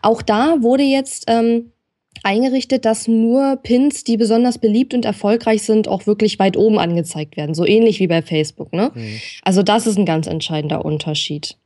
Auch 0.02 0.22
da 0.22 0.62
wurde 0.62 0.84
jetzt 0.84 1.24
ähm, 1.28 1.71
eingerichtet, 2.22 2.84
dass 2.84 3.08
nur 3.08 3.56
Pins, 3.62 4.04
die 4.04 4.16
besonders 4.16 4.58
beliebt 4.58 4.94
und 4.94 5.04
erfolgreich 5.04 5.62
sind, 5.62 5.88
auch 5.88 6.06
wirklich 6.06 6.38
weit 6.38 6.56
oben 6.56 6.78
angezeigt 6.78 7.36
werden. 7.36 7.54
So 7.54 7.66
ähnlich 7.66 8.00
wie 8.00 8.06
bei 8.06 8.22
Facebook. 8.22 8.72
Ne? 8.72 8.92
Mhm. 8.94 9.20
Also 9.42 9.62
das 9.62 9.86
ist 9.86 9.98
ein 9.98 10.06
ganz 10.06 10.26
entscheidender 10.26 10.84
Unterschied. 10.84 11.56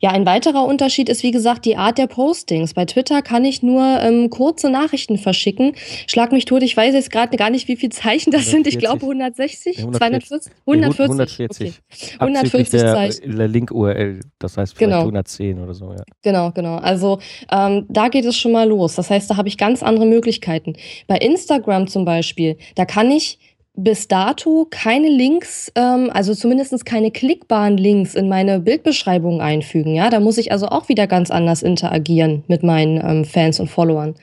Ja, 0.00 0.10
ein 0.10 0.26
weiterer 0.26 0.64
Unterschied 0.64 1.08
ist, 1.08 1.22
wie 1.22 1.30
gesagt, 1.30 1.64
die 1.64 1.76
Art 1.76 1.96
der 1.96 2.08
Postings. 2.08 2.74
Bei 2.74 2.84
Twitter 2.86 3.22
kann 3.22 3.44
ich 3.44 3.62
nur 3.62 4.00
ähm, 4.00 4.30
kurze 4.30 4.68
Nachrichten 4.68 5.16
verschicken. 5.16 5.74
Schlag 6.08 6.32
mich 6.32 6.44
tot, 6.44 6.62
ich 6.64 6.76
weiß 6.76 6.92
jetzt 6.94 7.12
gerade 7.12 7.36
gar 7.36 7.50
nicht, 7.50 7.68
wie 7.68 7.76
viele 7.76 7.90
Zeichen 7.90 8.32
das 8.32 8.48
140. 8.48 8.50
sind. 8.50 8.66
Ich 8.66 8.78
glaube 8.78 9.02
160, 9.02 9.76
240, 9.76 10.52
140. 10.66 11.00
140. 11.00 11.68
Okay. 11.68 12.16
140 12.18 12.70
der, 12.70 12.94
Zeichen. 12.94 13.36
Der 13.36 13.48
Link-URL, 13.48 14.20
das 14.40 14.56
heißt 14.56 14.76
vielleicht 14.76 14.90
genau. 14.90 15.00
110 15.02 15.60
oder 15.60 15.74
so. 15.74 15.92
Ja. 15.92 16.02
Genau, 16.22 16.50
genau. 16.50 16.76
Also 16.76 17.20
ähm, 17.52 17.86
da 17.88 18.08
geht 18.08 18.24
es 18.24 18.36
schon 18.36 18.50
mal 18.50 18.68
los. 18.68 18.96
Das 18.96 19.08
heißt, 19.08 19.30
da 19.30 19.36
habe 19.36 19.46
ich 19.46 19.56
ganz 19.56 19.84
andere 19.84 20.06
Möglichkeiten. 20.06 20.74
Bei 21.06 21.16
Instagram 21.18 21.86
zum 21.86 22.04
Beispiel, 22.04 22.56
da 22.74 22.84
kann 22.84 23.10
ich 23.10 23.38
bis 23.74 24.06
dato 24.06 24.66
keine 24.68 25.08
Links, 25.08 25.72
ähm, 25.76 26.10
also 26.12 26.34
zumindest 26.34 26.84
keine 26.84 27.10
klickbaren 27.10 27.78
Links 27.78 28.14
in 28.14 28.28
meine 28.28 28.60
Bildbeschreibung 28.60 29.40
einfügen. 29.40 29.94
Ja, 29.94 30.10
da 30.10 30.20
muss 30.20 30.36
ich 30.36 30.52
also 30.52 30.66
auch 30.66 30.90
wieder 30.90 31.06
ganz 31.06 31.30
anders 31.30 31.62
interagieren 31.62 32.44
mit 32.48 32.62
meinen 32.62 32.98
ähm, 33.02 33.24
Fans 33.24 33.60
und 33.60 33.68
Followern. 33.68 34.14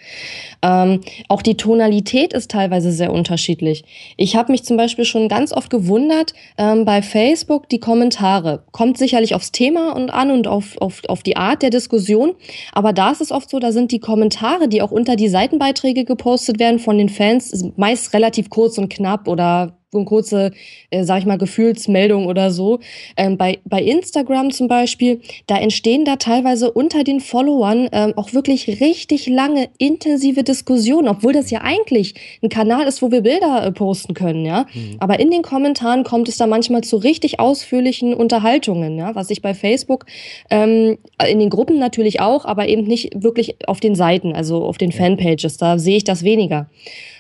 Ähm, 0.62 1.02
auch 1.30 1.42
die 1.42 1.58
Tonalität 1.58 2.34
ist 2.34 2.52
teilweise 2.52 2.92
sehr 2.92 3.12
unterschiedlich. 3.12 3.84
Ich 4.18 4.36
habe 4.36 4.52
mich 4.52 4.66
zum 4.66 4.78
Beispiel 4.78 5.06
schon 5.06 5.28
ganz 5.30 5.52
oft 5.52 5.72
gewundert 5.72 6.34
ähm, 6.60 6.86
bei 6.86 7.02
Facebook 7.02 7.70
die 7.70 7.80
Kommentare. 7.80 8.64
Kommt 8.72 9.00
sicherlich 9.00 9.34
aufs 9.34 9.52
Thema 9.52 9.96
und 9.96 10.12
an 10.12 10.30
und 10.30 10.48
auf, 10.48 10.78
auf, 10.80 11.02
auf 11.08 11.24
die 11.24 11.38
Art 11.38 11.64
der 11.64 11.72
Diskussion. 11.72 12.36
Aber 12.72 12.94
da 12.94 13.12
ist 13.12 13.22
es 13.22 13.32
oft 13.32 13.50
so, 13.50 13.58
da 13.58 13.72
sind 13.72 13.92
die 13.92 14.00
Kommentare, 14.00 14.68
die 14.68 14.84
auch 14.84 14.92
unter 14.92 15.16
die 15.16 15.30
Seitenbeiträge 15.30 16.06
gepostet 16.06 16.60
werden 16.60 16.78
von 16.78 17.00
den 17.00 17.10
Fans, 17.10 17.66
meist 17.78 18.14
relativ 18.14 18.52
kurz 18.52 18.78
und 18.78 18.90
knapp 18.90 19.28
oder 19.28 19.39
oder 19.40 19.74
so 19.92 19.98
eine 19.98 20.06
kurze, 20.06 20.52
äh, 20.92 21.04
sag 21.04 21.20
ich 21.20 21.26
mal, 21.26 21.40
Gefühlsmeldung 21.40 22.28
oder 22.28 22.52
so. 22.52 22.80
Ähm, 23.18 23.38
bei, 23.38 23.58
bei 23.66 23.82
Instagram 23.82 24.52
zum 24.52 24.68
Beispiel, 24.68 25.22
da 25.48 25.58
entstehen 25.58 26.06
da 26.06 26.18
teilweise 26.18 26.72
unter 26.72 27.04
den 27.04 27.20
Followern 27.20 27.90
ähm, 27.92 28.14
auch 28.16 28.34
wirklich 28.34 28.68
richtig 28.82 29.26
lange, 29.28 29.70
intensive 29.80 30.44
Diskussionen, 30.44 31.08
obwohl 31.08 31.34
das 31.34 31.50
ja 31.50 31.62
eigentlich 31.62 32.14
ein 32.44 32.50
Kanal 32.50 32.86
ist, 32.86 33.02
wo 33.02 33.10
wir 33.10 33.22
Bilder 33.22 33.66
äh, 33.66 33.72
posten 33.72 34.14
können, 34.14 34.46
ja. 34.46 34.68
Mhm. 34.74 34.98
Aber 35.00 35.20
in 35.20 35.32
den 35.32 35.42
Kommentaren 35.42 36.04
kommt 36.04 36.30
es 36.30 36.38
da 36.38 36.46
manchmal 36.46 36.82
zu 36.82 36.98
richtig 36.98 37.40
ausführlichen 37.40 38.14
Unterhaltungen, 38.14 38.96
ja, 38.98 39.16
was 39.16 39.32
ich 39.32 39.42
bei 39.42 39.56
Facebook 39.56 40.06
ähm, 40.52 41.00
in 41.28 41.40
den 41.40 41.50
Gruppen 41.50 41.80
natürlich 41.80 42.22
auch, 42.22 42.46
aber 42.46 42.68
eben 42.68 42.84
nicht 42.84 43.24
wirklich 43.24 43.68
auf 43.68 43.80
den 43.80 43.96
Seiten, 43.96 44.36
also 44.36 44.64
auf 44.66 44.78
den 44.78 44.92
Fanpages, 44.92 45.58
da 45.58 45.80
sehe 45.80 45.98
ich 45.98 46.04
das 46.04 46.24
weniger. 46.24 46.70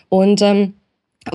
Und 0.09 0.41
ähm, 0.41 0.73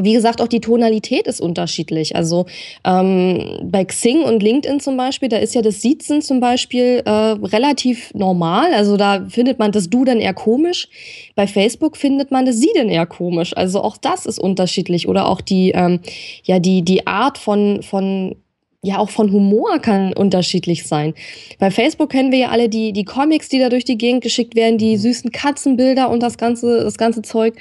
wie 0.01 0.13
gesagt, 0.13 0.41
auch 0.41 0.49
die 0.49 0.61
Tonalität 0.61 1.27
ist 1.27 1.41
unterschiedlich. 1.41 2.17
Also 2.17 2.47
ähm, 2.85 3.61
bei 3.65 3.85
Xing 3.85 4.23
und 4.23 4.43
LinkedIn 4.43 4.81
zum 4.81 4.97
Beispiel, 4.97 5.29
da 5.29 5.37
ist 5.37 5.55
ja 5.55 5.63
das 5.63 5.81
Siezen 5.83 6.23
zum 6.23 6.41
Beispiel 6.41 7.03
äh, 7.05 7.11
relativ 7.11 8.13
normal. 8.15 8.73
Also 8.75 8.97
da 8.97 9.27
findet 9.29 9.59
man 9.59 9.73
das 9.73 9.91
Du 9.91 10.05
dann 10.05 10.21
eher 10.21 10.35
komisch. 10.35 10.89
Bei 11.35 11.47
Facebook 11.47 11.97
findet 11.97 12.31
man 12.31 12.47
das 12.47 12.57
Sie 12.57 12.71
dann 12.75 12.89
eher 12.89 13.07
komisch. 13.07 13.57
Also 13.57 13.83
auch 13.83 13.97
das 13.97 14.27
ist 14.27 14.39
unterschiedlich. 14.39 15.09
Oder 15.09 15.29
auch 15.29 15.41
die, 15.41 15.73
ähm, 15.73 16.01
ja, 16.45 16.59
die, 16.59 16.83
die 16.83 17.07
Art 17.07 17.39
von, 17.39 17.83
von 17.83 18.37
ja 18.85 18.99
auch 18.99 19.11
von 19.11 19.33
Humor 19.33 19.79
kann 19.79 20.13
unterschiedlich 20.13 20.87
sein. 20.87 21.15
Bei 21.59 21.71
Facebook 21.71 22.11
kennen 22.11 22.31
wir 22.31 22.39
ja 22.39 22.49
alle 22.51 22.69
die, 22.69 22.93
die 22.93 23.05
Comics, 23.05 23.49
die 23.49 23.59
da 23.59 23.69
durch 23.69 23.85
die 23.85 23.99
Gegend 23.99 24.23
geschickt 24.23 24.55
werden, 24.55 24.79
die 24.79 24.97
mhm. 24.97 25.01
süßen 25.01 25.33
Katzenbilder 25.33 26.11
und 26.11 26.23
das 26.23 26.39
ganze, 26.39 26.85
das 26.85 26.99
ganze 26.99 27.23
Zeug. 27.23 27.55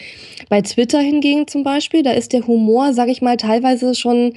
Bei 0.50 0.62
Twitter 0.62 1.00
hingegen 1.00 1.48
zum 1.48 1.64
Beispiel, 1.64 2.04
da 2.04 2.12
ist 2.12 2.34
der 2.34 2.46
Humor, 2.46 2.94
sag 2.94 3.08
ich 3.08 3.22
mal, 3.22 3.38
teilweise 3.38 3.96
schon 3.96 4.34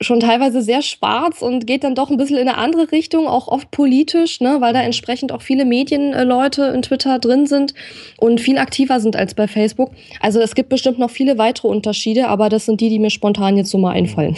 schon 0.00 0.20
teilweise 0.20 0.60
sehr 0.60 0.82
schwarz 0.82 1.40
und 1.40 1.66
geht 1.66 1.82
dann 1.82 1.94
doch 1.94 2.10
ein 2.10 2.18
bisschen 2.18 2.36
in 2.36 2.48
eine 2.48 2.58
andere 2.58 2.92
Richtung, 2.92 3.26
auch 3.26 3.48
oft 3.48 3.70
politisch, 3.70 4.40
ne, 4.40 4.58
weil 4.60 4.74
da 4.74 4.80
mhm. 4.80 4.86
entsprechend 4.86 5.32
auch 5.32 5.40
viele 5.40 5.64
Medienleute 5.64 6.66
in 6.66 6.82
Twitter 6.82 7.18
drin 7.18 7.46
sind 7.46 7.72
und 8.18 8.40
viel 8.40 8.58
aktiver 8.58 9.00
sind 9.00 9.16
als 9.16 9.32
bei 9.34 9.48
Facebook. 9.48 9.92
Also 10.20 10.40
es 10.40 10.54
gibt 10.54 10.68
bestimmt 10.68 10.98
noch 10.98 11.10
viele 11.10 11.38
weitere 11.38 11.68
Unterschiede, 11.68 12.28
aber 12.28 12.50
das 12.50 12.66
sind 12.66 12.82
die, 12.82 12.90
die 12.90 12.98
mir 12.98 13.08
spontan 13.08 13.56
jetzt 13.56 13.70
so 13.70 13.78
mal 13.78 13.92
einfallen. 13.92 14.36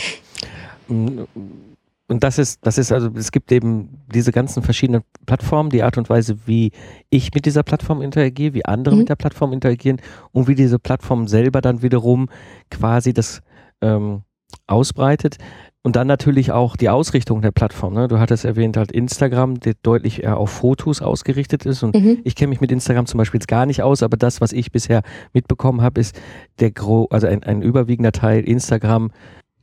Und 2.08 2.24
das 2.24 2.38
ist, 2.38 2.66
das 2.66 2.78
ist 2.78 2.90
also, 2.90 3.10
es 3.14 3.30
gibt 3.32 3.52
eben 3.52 4.00
diese 4.12 4.32
ganzen 4.32 4.62
verschiedenen 4.62 5.02
Plattformen, 5.26 5.68
die 5.68 5.82
Art 5.82 5.98
und 5.98 6.08
Weise, 6.08 6.38
wie 6.46 6.72
ich 7.10 7.34
mit 7.34 7.44
dieser 7.44 7.62
Plattform 7.62 8.00
interagiere, 8.00 8.54
wie 8.54 8.64
andere 8.64 8.94
mhm. 8.94 9.00
mit 9.00 9.08
der 9.10 9.16
Plattform 9.16 9.52
interagieren 9.52 10.00
und 10.32 10.48
wie 10.48 10.54
diese 10.54 10.78
Plattform 10.78 11.28
selber 11.28 11.60
dann 11.60 11.82
wiederum 11.82 12.30
quasi 12.70 13.12
das 13.12 13.42
ähm, 13.82 14.22
ausbreitet. 14.66 15.36
Und 15.82 15.96
dann 15.96 16.06
natürlich 16.06 16.50
auch 16.50 16.76
die 16.76 16.88
Ausrichtung 16.88 17.40
der 17.40 17.50
Plattform. 17.50 17.94
Ne? 17.94 18.08
Du 18.08 18.18
hattest 18.18 18.44
erwähnt 18.44 18.76
halt 18.76 18.90
Instagram, 18.90 19.60
der 19.60 19.74
deutlich 19.82 20.22
eher 20.22 20.38
auf 20.38 20.50
Fotos 20.50 21.02
ausgerichtet 21.02 21.66
ist. 21.66 21.82
Und 21.82 21.94
mhm. 21.94 22.18
ich 22.24 22.34
kenne 22.34 22.48
mich 22.48 22.60
mit 22.60 22.72
Instagram 22.72 23.06
zum 23.06 23.18
Beispiel 23.18 23.38
jetzt 23.38 23.48
gar 23.48 23.66
nicht 23.66 23.82
aus, 23.82 24.02
aber 24.02 24.16
das, 24.16 24.40
was 24.40 24.52
ich 24.52 24.72
bisher 24.72 25.02
mitbekommen 25.34 25.82
habe, 25.82 26.00
ist 26.00 26.18
der 26.58 26.72
gro 26.72 27.06
also 27.10 27.26
ein, 27.26 27.42
ein 27.44 27.62
überwiegender 27.62 28.12
Teil 28.12 28.42
Instagram 28.44 29.10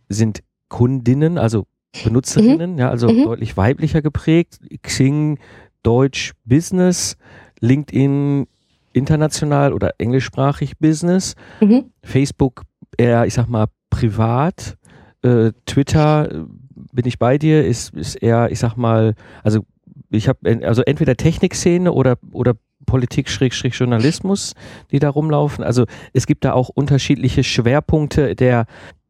sind 0.10 0.42
Kundinnen, 0.70 1.38
also 1.38 1.66
Benutzerinnen, 2.04 2.74
mhm. 2.74 2.78
ja, 2.78 2.90
also 2.90 3.10
mhm. 3.10 3.24
deutlich 3.24 3.58
weiblicher 3.58 4.02
geprägt. 4.02 4.60
Xing, 4.82 5.40
Deutsch, 5.84 6.34
Business, 6.46 7.18
LinkedIn, 7.60 8.48
international 8.94 9.74
oder 9.74 9.92
englischsprachig 9.98 10.78
Business, 10.80 11.36
mhm. 11.60 11.92
Facebook 12.02 12.64
eher, 12.98 13.26
ich 13.26 13.34
sag 13.34 13.48
mal, 13.48 13.68
privat, 13.90 14.78
äh, 15.22 15.52
Twitter, 15.66 16.32
äh, 16.32 16.44
bin 16.94 17.06
ich 17.06 17.20
bei 17.20 17.38
dir, 17.38 17.66
ist, 17.66 17.94
ist 17.94 18.16
eher, 18.16 18.52
ich 18.52 18.60
sag 18.60 18.76
mal, 18.78 19.16
also 19.44 19.62
ich 20.10 20.28
habe 20.28 20.66
also 20.66 20.82
entweder 20.84 21.16
Technikszene 21.16 21.92
oder, 21.92 22.18
oder 22.32 22.56
Politik 22.86 23.30
Schrägstrich 23.30 23.76
Journalismus, 23.76 24.54
die 24.92 25.00
da 25.00 25.10
rumlaufen. 25.10 25.64
Also 25.64 25.86
es 26.14 26.28
gibt 26.28 26.46
da 26.46 26.54
auch 26.54 26.70
unterschiedliche 26.70 27.44
Schwerpunkte 27.44 28.36
der, 28.36 28.66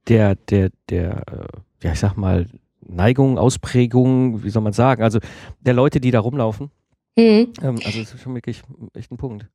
der, 0.08 0.36
der, 0.36 0.70
der, 0.90 1.24
äh, 1.28 1.48
ja, 1.84 1.92
ich 1.92 2.00
sag 2.00 2.16
mal, 2.16 2.48
Neigungen, 2.88 3.38
Ausprägungen, 3.38 4.44
wie 4.44 4.50
soll 4.50 4.62
man 4.62 4.74
sagen, 4.74 5.04
also 5.04 5.20
der 5.60 5.74
Leute, 5.74 6.00
die 6.00 6.12
da 6.12 6.20
rumlaufen. 6.20 6.70
Mhm. 7.18 7.54
Ähm, 7.62 7.80
also 7.84 8.00
das 8.00 8.14
ist 8.14 8.22
schon 8.22 8.36
wirklich 8.36 8.62
echt 8.94 9.12
ein 9.12 9.18
Punkt. 9.18 9.46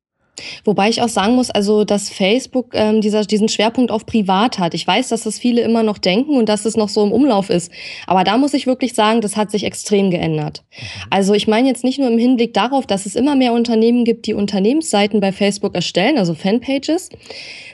Wobei 0.64 0.88
ich 0.88 1.02
auch 1.02 1.08
sagen 1.08 1.34
muss, 1.34 1.50
also 1.50 1.84
dass 1.84 2.08
Facebook 2.08 2.70
ähm, 2.72 3.00
dieser, 3.00 3.22
diesen 3.22 3.48
Schwerpunkt 3.48 3.90
auf 3.90 4.06
Privat 4.06 4.58
hat. 4.58 4.74
Ich 4.74 4.86
weiß, 4.86 5.08
dass 5.08 5.24
das 5.24 5.38
viele 5.38 5.62
immer 5.62 5.82
noch 5.82 5.98
denken 5.98 6.36
und 6.36 6.48
dass 6.48 6.64
es 6.64 6.76
noch 6.76 6.88
so 6.88 7.04
im 7.04 7.12
Umlauf 7.12 7.50
ist. 7.50 7.70
Aber 8.06 8.24
da 8.24 8.36
muss 8.38 8.54
ich 8.54 8.66
wirklich 8.66 8.94
sagen, 8.94 9.20
das 9.20 9.36
hat 9.36 9.50
sich 9.50 9.64
extrem 9.64 10.10
geändert. 10.10 10.64
Mhm. 10.70 10.84
Also 11.10 11.34
ich 11.34 11.48
meine 11.48 11.68
jetzt 11.68 11.84
nicht 11.84 11.98
nur 11.98 12.08
im 12.08 12.18
Hinblick 12.18 12.54
darauf, 12.54 12.86
dass 12.86 13.06
es 13.06 13.16
immer 13.16 13.36
mehr 13.36 13.52
Unternehmen 13.52 14.04
gibt, 14.04 14.26
die 14.26 14.34
Unternehmensseiten 14.34 15.20
bei 15.20 15.32
Facebook 15.32 15.74
erstellen, 15.74 16.18
also 16.18 16.34
Fanpages, 16.34 17.10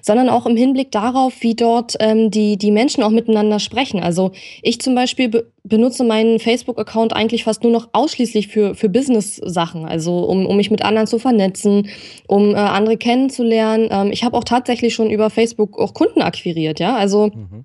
sondern 0.07 0.29
auch 0.29 0.47
im 0.47 0.57
Hinblick 0.57 0.93
darauf, 0.93 1.35
wie 1.41 1.57
dort 1.57 1.97
ähm, 1.99 2.31
die, 2.31 2.57
die 2.57 2.71
Menschen 2.71 3.03
auch 3.03 3.11
miteinander 3.11 3.59
sprechen. 3.59 4.01
Also 4.01 4.31
ich 4.63 4.81
zum 4.81 4.95
Beispiel 4.95 5.29
be 5.29 5.47
benutze 5.65 6.05
meinen 6.05 6.39
Facebook-Account 6.39 7.13
eigentlich 7.13 7.43
fast 7.43 7.65
nur 7.65 7.73
noch 7.73 7.89
ausschließlich 7.93 8.47
für, 8.47 8.77
für 8.77 8.89
Business-Sachen, 8.89 9.85
also 9.85 10.21
um, 10.21 10.47
um 10.47 10.57
mich 10.57 10.71
mit 10.71 10.85
anderen 10.85 11.09
zu 11.09 11.19
vernetzen, 11.19 11.89
um 12.29 12.55
äh, 12.55 12.59
andere 12.59 12.97
kennenzulernen. 12.97 13.89
Ähm, 13.91 14.13
ich 14.13 14.23
habe 14.23 14.37
auch 14.37 14.45
tatsächlich 14.45 14.95
schon 14.95 15.11
über 15.11 15.29
Facebook 15.29 15.77
auch 15.81 15.93
Kunden 15.93 16.23
akquiriert, 16.23 16.79
ja. 16.79 16.95
Also 16.95 17.33
mhm 17.35 17.65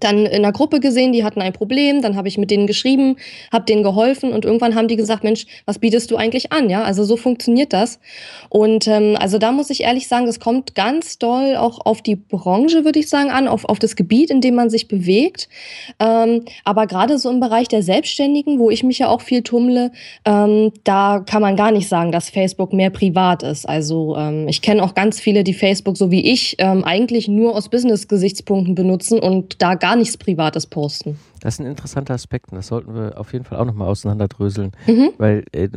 dann 0.00 0.26
in 0.26 0.44
einer 0.44 0.52
Gruppe 0.52 0.80
gesehen, 0.80 1.12
die 1.12 1.24
hatten 1.24 1.40
ein 1.40 1.52
Problem, 1.52 2.02
dann 2.02 2.16
habe 2.16 2.28
ich 2.28 2.38
mit 2.38 2.50
denen 2.50 2.66
geschrieben, 2.66 3.16
habe 3.52 3.64
denen 3.64 3.82
geholfen 3.82 4.32
und 4.32 4.44
irgendwann 4.44 4.74
haben 4.74 4.88
die 4.88 4.96
gesagt, 4.96 5.24
Mensch, 5.24 5.46
was 5.66 5.78
bietest 5.78 6.10
du 6.10 6.16
eigentlich 6.16 6.52
an? 6.52 6.70
Ja, 6.70 6.82
also 6.82 7.04
so 7.04 7.16
funktioniert 7.16 7.72
das. 7.72 8.00
Und 8.48 8.86
ähm, 8.88 9.16
also 9.18 9.38
da 9.38 9.52
muss 9.52 9.70
ich 9.70 9.82
ehrlich 9.82 10.08
sagen, 10.08 10.26
das 10.26 10.40
kommt 10.40 10.74
ganz 10.74 11.18
doll 11.18 11.56
auch 11.56 11.84
auf 11.84 12.02
die 12.02 12.16
Branche, 12.16 12.84
würde 12.84 12.98
ich 12.98 13.08
sagen, 13.08 13.30
an, 13.30 13.48
auf, 13.48 13.64
auf 13.64 13.78
das 13.78 13.96
Gebiet, 13.96 14.30
in 14.30 14.40
dem 14.40 14.54
man 14.54 14.70
sich 14.70 14.88
bewegt. 14.88 15.48
Ähm, 15.98 16.44
aber 16.64 16.86
gerade 16.86 17.18
so 17.18 17.30
im 17.30 17.40
Bereich 17.40 17.68
der 17.68 17.82
Selbstständigen, 17.82 18.58
wo 18.58 18.70
ich 18.70 18.82
mich 18.82 18.98
ja 18.98 19.08
auch 19.08 19.20
viel 19.20 19.42
tummle, 19.42 19.92
ähm, 20.24 20.72
da 20.84 21.20
kann 21.20 21.42
man 21.42 21.56
gar 21.56 21.70
nicht 21.72 21.88
sagen, 21.88 22.12
dass 22.12 22.30
Facebook 22.30 22.72
mehr 22.72 22.90
privat 22.90 23.42
ist. 23.42 23.68
Also 23.68 24.16
ähm, 24.16 24.48
ich 24.48 24.62
kenne 24.62 24.82
auch 24.82 24.94
ganz 24.94 25.20
viele, 25.20 25.44
die 25.44 25.54
Facebook 25.54 25.96
so 25.96 26.10
wie 26.10 26.30
ich 26.30 26.56
ähm, 26.58 26.84
eigentlich 26.84 27.28
nur 27.28 27.54
aus 27.54 27.68
Business-Gesichtspunkten 27.68 28.74
benutzen 28.74 29.18
und 29.18 29.60
da 29.62 29.74
gar 29.74 29.89
nichts 29.96 30.16
Privates 30.16 30.66
posten. 30.66 31.18
Das 31.40 31.54
ist 31.54 31.60
ein 31.60 31.66
interessanter 31.66 32.14
Aspekt 32.14 32.50
und 32.50 32.56
das 32.56 32.68
sollten 32.68 32.94
wir 32.94 33.18
auf 33.18 33.32
jeden 33.32 33.44
Fall 33.44 33.58
auch 33.58 33.64
nochmal 33.64 33.88
auseinanderdröseln. 33.88 34.72
Mhm. 34.86 35.12
Weil 35.18 35.44
äh, 35.52 35.68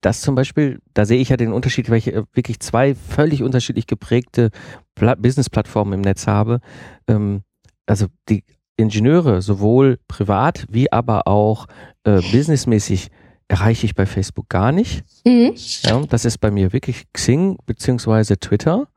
das 0.00 0.20
zum 0.20 0.34
Beispiel, 0.34 0.80
da 0.94 1.04
sehe 1.04 1.20
ich 1.20 1.28
ja 1.28 1.36
den 1.36 1.52
Unterschied, 1.52 1.90
weil 1.90 1.98
ich 1.98 2.08
äh, 2.08 2.22
wirklich 2.32 2.60
zwei 2.60 2.94
völlig 2.94 3.42
unterschiedlich 3.42 3.86
geprägte 3.86 4.50
Business-Plattformen 4.94 5.94
im 5.94 6.00
Netz 6.00 6.26
habe. 6.26 6.60
Ähm, 7.08 7.42
also 7.86 8.06
die 8.28 8.44
Ingenieure, 8.76 9.42
sowohl 9.42 9.98
privat 10.06 10.66
wie 10.70 10.92
aber 10.92 11.26
auch 11.26 11.66
äh, 12.04 12.20
businessmäßig, 12.32 13.08
erreiche 13.48 13.86
ich 13.86 13.94
bei 13.94 14.06
Facebook 14.06 14.48
gar 14.48 14.72
nicht. 14.72 15.04
Mhm. 15.26 15.54
Ja, 15.82 16.00
das 16.06 16.24
ist 16.24 16.38
bei 16.38 16.50
mir 16.50 16.72
wirklich 16.72 17.04
Xing 17.12 17.58
beziehungsweise 17.66 18.38
Twitter. 18.38 18.88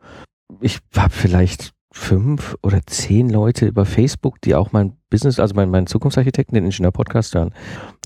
Ich 0.60 0.80
habe 0.96 1.10
vielleicht 1.12 1.72
fünf 1.92 2.58
oder 2.64 2.82
zehn 2.86 3.30
Leute 3.30 3.68
über 3.68 3.86
Facebook, 3.86 4.42
die 4.42 4.56
auch 4.56 4.72
mein 4.72 4.98
Business, 5.10 5.40
also 5.40 5.56
mein, 5.56 5.70
mein 5.70 5.88
Zukunftsarchitekten, 5.88 6.56
den 6.56 6.66
Ingenieur-Podcast 6.66 7.36
hören. 7.36 7.54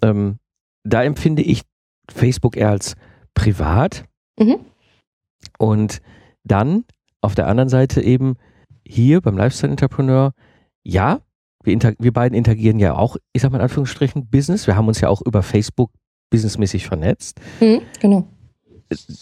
Ähm, 0.02 0.38
da 0.84 1.04
empfinde 1.04 1.44
ich 1.44 1.62
Facebook 2.10 2.58
eher 2.58 2.70
als 2.70 2.96
privat. 3.34 4.06
Mhm. 4.40 4.58
Und 5.60 6.02
dann 6.44 6.86
auf 7.22 7.36
der 7.36 7.48
anderen 7.48 7.70
Seite 7.70 8.02
eben 8.02 8.36
hier 8.86 9.22
beim 9.22 9.38
Lifestyle 9.38 9.72
Entrepreneur, 9.72 10.32
ja, 10.84 11.22
wir, 11.64 11.96
wir 12.00 12.14
beiden 12.14 12.38
interagieren 12.38 12.80
ja 12.80 12.96
auch, 12.96 13.18
ich 13.34 13.42
sag 13.42 13.52
mal 13.52 13.58
in 13.58 13.64
Anführungsstrichen, 13.64 14.28
Business. 14.30 14.68
Wir 14.68 14.76
haben 14.76 14.88
uns 14.88 15.02
ja 15.02 15.10
auch 15.10 15.22
über 15.22 15.42
Facebook 15.44 15.92
businessmäßig 16.30 16.86
vernetzt. 16.88 17.40
Mhm, 17.60 17.82
genau 18.00 18.28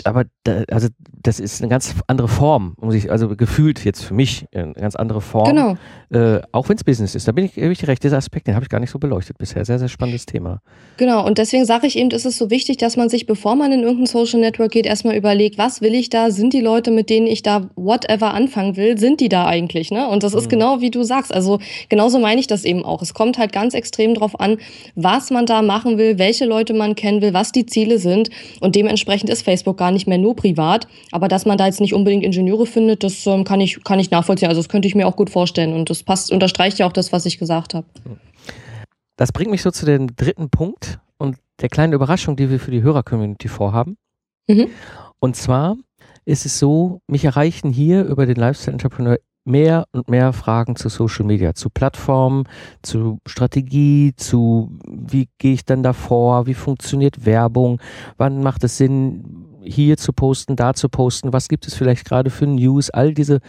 aber 0.04 0.26
da, 0.44 0.64
also 0.70 0.90
das 1.22 1.40
ist 1.40 1.62
eine 1.62 1.70
ganz 1.70 1.96
andere 2.08 2.28
Form, 2.28 2.76
um 2.80 2.92
sich, 2.92 3.10
also 3.10 3.30
gefühlt 3.30 3.84
jetzt 3.86 4.04
für 4.04 4.14
mich 4.14 4.46
eine 4.54 4.74
ganz 4.74 4.96
andere 4.96 5.22
Form. 5.22 5.48
Genau. 5.48 5.78
Äh, 6.12 6.42
auch 6.52 6.68
wenn 6.68 6.76
es 6.76 6.84
Business 6.84 7.16
ist. 7.16 7.28
Da 7.28 7.32
bin 7.32 7.46
ich, 7.46 7.56
bin 7.56 7.72
ich 7.72 7.88
recht. 7.88 8.04
Dieser 8.04 8.18
Aspekt, 8.18 8.48
den 8.48 8.56
habe 8.56 8.64
ich 8.64 8.70
gar 8.70 8.80
nicht 8.80 8.90
so 8.90 9.00
beleuchtet 9.00 9.38
bisher. 9.38 9.64
Sehr, 9.64 9.80
sehr 9.80 9.88
spannendes 9.88 10.26
Thema. 10.26 10.62
Genau. 10.98 11.26
Und 11.26 11.38
deswegen 11.38 11.66
sage 11.66 11.88
ich 11.88 11.98
eben, 11.98 12.12
ist 12.12 12.26
es 12.26 12.38
so 12.38 12.50
wichtig, 12.50 12.78
dass 12.78 12.98
man 12.98 13.08
sich, 13.08 13.26
bevor 13.26 13.56
man 13.56 13.72
in 13.72 13.82
irgendein 13.82 14.06
Social 14.06 14.42
Network 14.42 14.72
geht, 14.72 14.86
erstmal 14.86 15.16
überlegt, 15.16 15.58
was 15.58 15.82
will 15.82 15.96
ich 15.96 16.10
da? 16.10 16.30
Sind 16.30 16.52
die 16.52 16.60
Leute, 16.60 16.92
mit 16.92 17.10
denen 17.10 17.28
ich 17.28 17.42
da 17.42 17.70
whatever 17.76 18.34
anfangen 18.34 18.76
will, 18.76 18.98
sind 18.98 19.22
die 19.22 19.30
da 19.30 19.46
eigentlich? 19.46 19.92
Ne? 19.92 20.08
Und 20.10 20.24
das 20.24 20.34
ist 20.34 20.46
mhm. 20.46 20.50
genau 20.50 20.82
wie 20.82 20.92
du 20.92 21.04
sagst. 21.04 21.34
Also 21.34 21.60
genauso 21.88 22.20
meine 22.20 22.42
ich 22.42 22.48
das 22.48 22.66
eben 22.66 22.84
auch. 22.84 23.02
Es 23.02 23.14
kommt 23.14 23.38
halt 23.38 23.54
ganz 23.54 23.74
extrem 23.74 24.14
drauf 24.14 24.38
an, 24.42 24.58
was 24.96 25.32
man 25.32 25.46
da 25.46 25.62
machen 25.62 25.98
will, 25.98 26.18
welche 26.20 26.44
Leute 26.44 26.74
man 26.74 26.96
kennen 26.96 27.22
will, 27.22 27.34
was 27.34 27.54
die 27.54 27.66
Ziele 27.66 27.98
sind. 27.98 28.30
Und 28.60 28.76
dementsprechend 28.76 29.30
ist 29.30 29.44
Facebook 29.44 29.78
gar 29.78 29.92
nicht 29.92 30.06
mehr 30.06 30.18
nur 30.18 30.33
sowieso 30.34 30.36
privat. 30.36 30.88
Aber 31.12 31.28
dass 31.28 31.46
man 31.46 31.58
da 31.58 31.65
jetzt 31.65 31.82
nicht 31.82 31.93
unbedingt 31.93 32.24
Ingenieure 32.24 32.65
findet, 32.65 33.04
das 33.04 33.26
ähm, 33.28 33.43
kann, 33.43 33.62
ich, 33.62 33.84
kann 33.84 34.00
ich 34.00 34.12
nachvollziehen. 34.12 34.50
Also 34.50 34.62
das 34.62 34.69
könnte 34.69 34.88
ich 34.88 34.96
mir 34.96 35.08
auch 35.08 35.15
gut 35.15 35.30
vorstellen. 35.30 35.74
Und 35.74 35.89
das 35.89 36.04
passt, 36.04 36.32
unterstreicht 36.32 36.80
ja 36.80 36.88
auch 36.88 36.93
das, 36.93 37.12
was 37.12 37.26
ich 37.26 37.38
gesagt 37.38 37.74
habe. 37.74 37.86
Das 39.15 39.32
bringt 39.32 39.52
mich 39.52 39.62
so 39.62 39.72
zu 39.72 39.86
dem 39.86 40.15
dritten 40.15 40.50
Punkt 40.50 41.00
und 41.17 41.38
der 41.62 41.69
kleinen 41.69 41.93
Überraschung, 41.93 42.36
die 42.36 42.50
wir 42.50 42.60
für 42.60 42.72
die 42.72 42.82
Hörer-Community 42.82 43.48
vorhaben. 43.48 43.98
Mhm. 44.48 44.67
Und 45.19 45.36
zwar 45.36 45.78
ist 46.26 46.46
es 46.46 46.60
so, 46.60 47.02
mich 47.08 47.26
erreichen 47.26 47.72
hier 47.72 48.04
über 48.06 48.26
den 48.26 48.36
Lifestyle 48.36 48.74
Entrepreneur 48.74 49.17
mehr 49.46 49.86
und 49.91 50.10
mehr 50.10 50.32
Fragen 50.32 50.76
zu 50.76 50.89
Social 50.89 51.26
Media, 51.26 51.54
zu 51.54 51.69
Plattformen, 51.69 52.46
zu 52.82 53.19
Strategie, 53.26 54.13
zu 54.15 54.72
wie 54.88 55.28
gehe 55.38 55.54
ich 55.54 55.65
dann 55.65 55.84
davor, 55.84 56.48
wie 56.48 56.54
funktioniert 56.54 57.26
Werbung, 57.26 57.82
wann 58.17 58.41
macht 58.41 58.63
es 58.63 58.78
Sinn, 58.78 59.53
hier 59.65 59.97
zu 59.97 60.13
posten, 60.13 60.56
da 60.56 60.73
zu 60.73 60.89
posten, 60.89 61.34
was 61.34 61.47
gibt 61.47 61.67
es 61.67 61.73
vielleicht 61.73 62.06
gerade 62.06 62.30
für 62.30 62.47
News, 62.47 62.89
all 62.89 63.13
diese, 63.13 63.39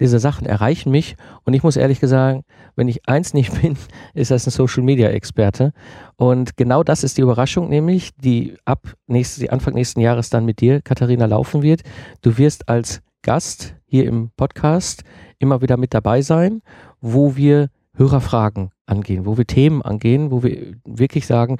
diese 0.00 0.18
Sachen 0.18 0.46
erreichen 0.46 0.90
mich. 0.90 1.16
Und 1.44 1.54
ich 1.54 1.62
muss 1.62 1.76
ehrlich 1.76 2.00
sagen, 2.00 2.44
wenn 2.76 2.88
ich 2.88 3.08
eins 3.08 3.34
nicht 3.34 3.60
bin, 3.62 3.76
ist 4.14 4.30
das 4.30 4.46
ein 4.46 4.50
Social 4.50 4.82
Media 4.82 5.08
Experte. 5.08 5.72
Und 6.16 6.56
genau 6.56 6.82
das 6.82 7.04
ist 7.04 7.18
die 7.18 7.22
Überraschung, 7.22 7.68
nämlich 7.68 8.10
die 8.16 8.56
ab 8.64 8.94
nächstes, 9.06 9.48
Anfang 9.48 9.74
nächsten 9.74 10.00
Jahres 10.00 10.30
dann 10.30 10.44
mit 10.44 10.60
dir, 10.60 10.80
Katharina, 10.80 11.26
laufen 11.26 11.62
wird. 11.62 11.82
Du 12.22 12.38
wirst 12.38 12.68
als 12.68 13.02
Gast 13.22 13.74
hier 13.86 14.06
im 14.06 14.30
Podcast 14.36 15.02
immer 15.38 15.62
wieder 15.62 15.76
mit 15.76 15.94
dabei 15.94 16.22
sein, 16.22 16.62
wo 17.00 17.36
wir 17.36 17.70
Hörerfragen 17.94 18.70
angehen, 18.86 19.24
wo 19.24 19.38
wir 19.38 19.46
Themen 19.46 19.82
angehen, 19.82 20.30
wo 20.30 20.42
wir 20.42 20.74
wirklich 20.84 21.26
sagen, 21.26 21.58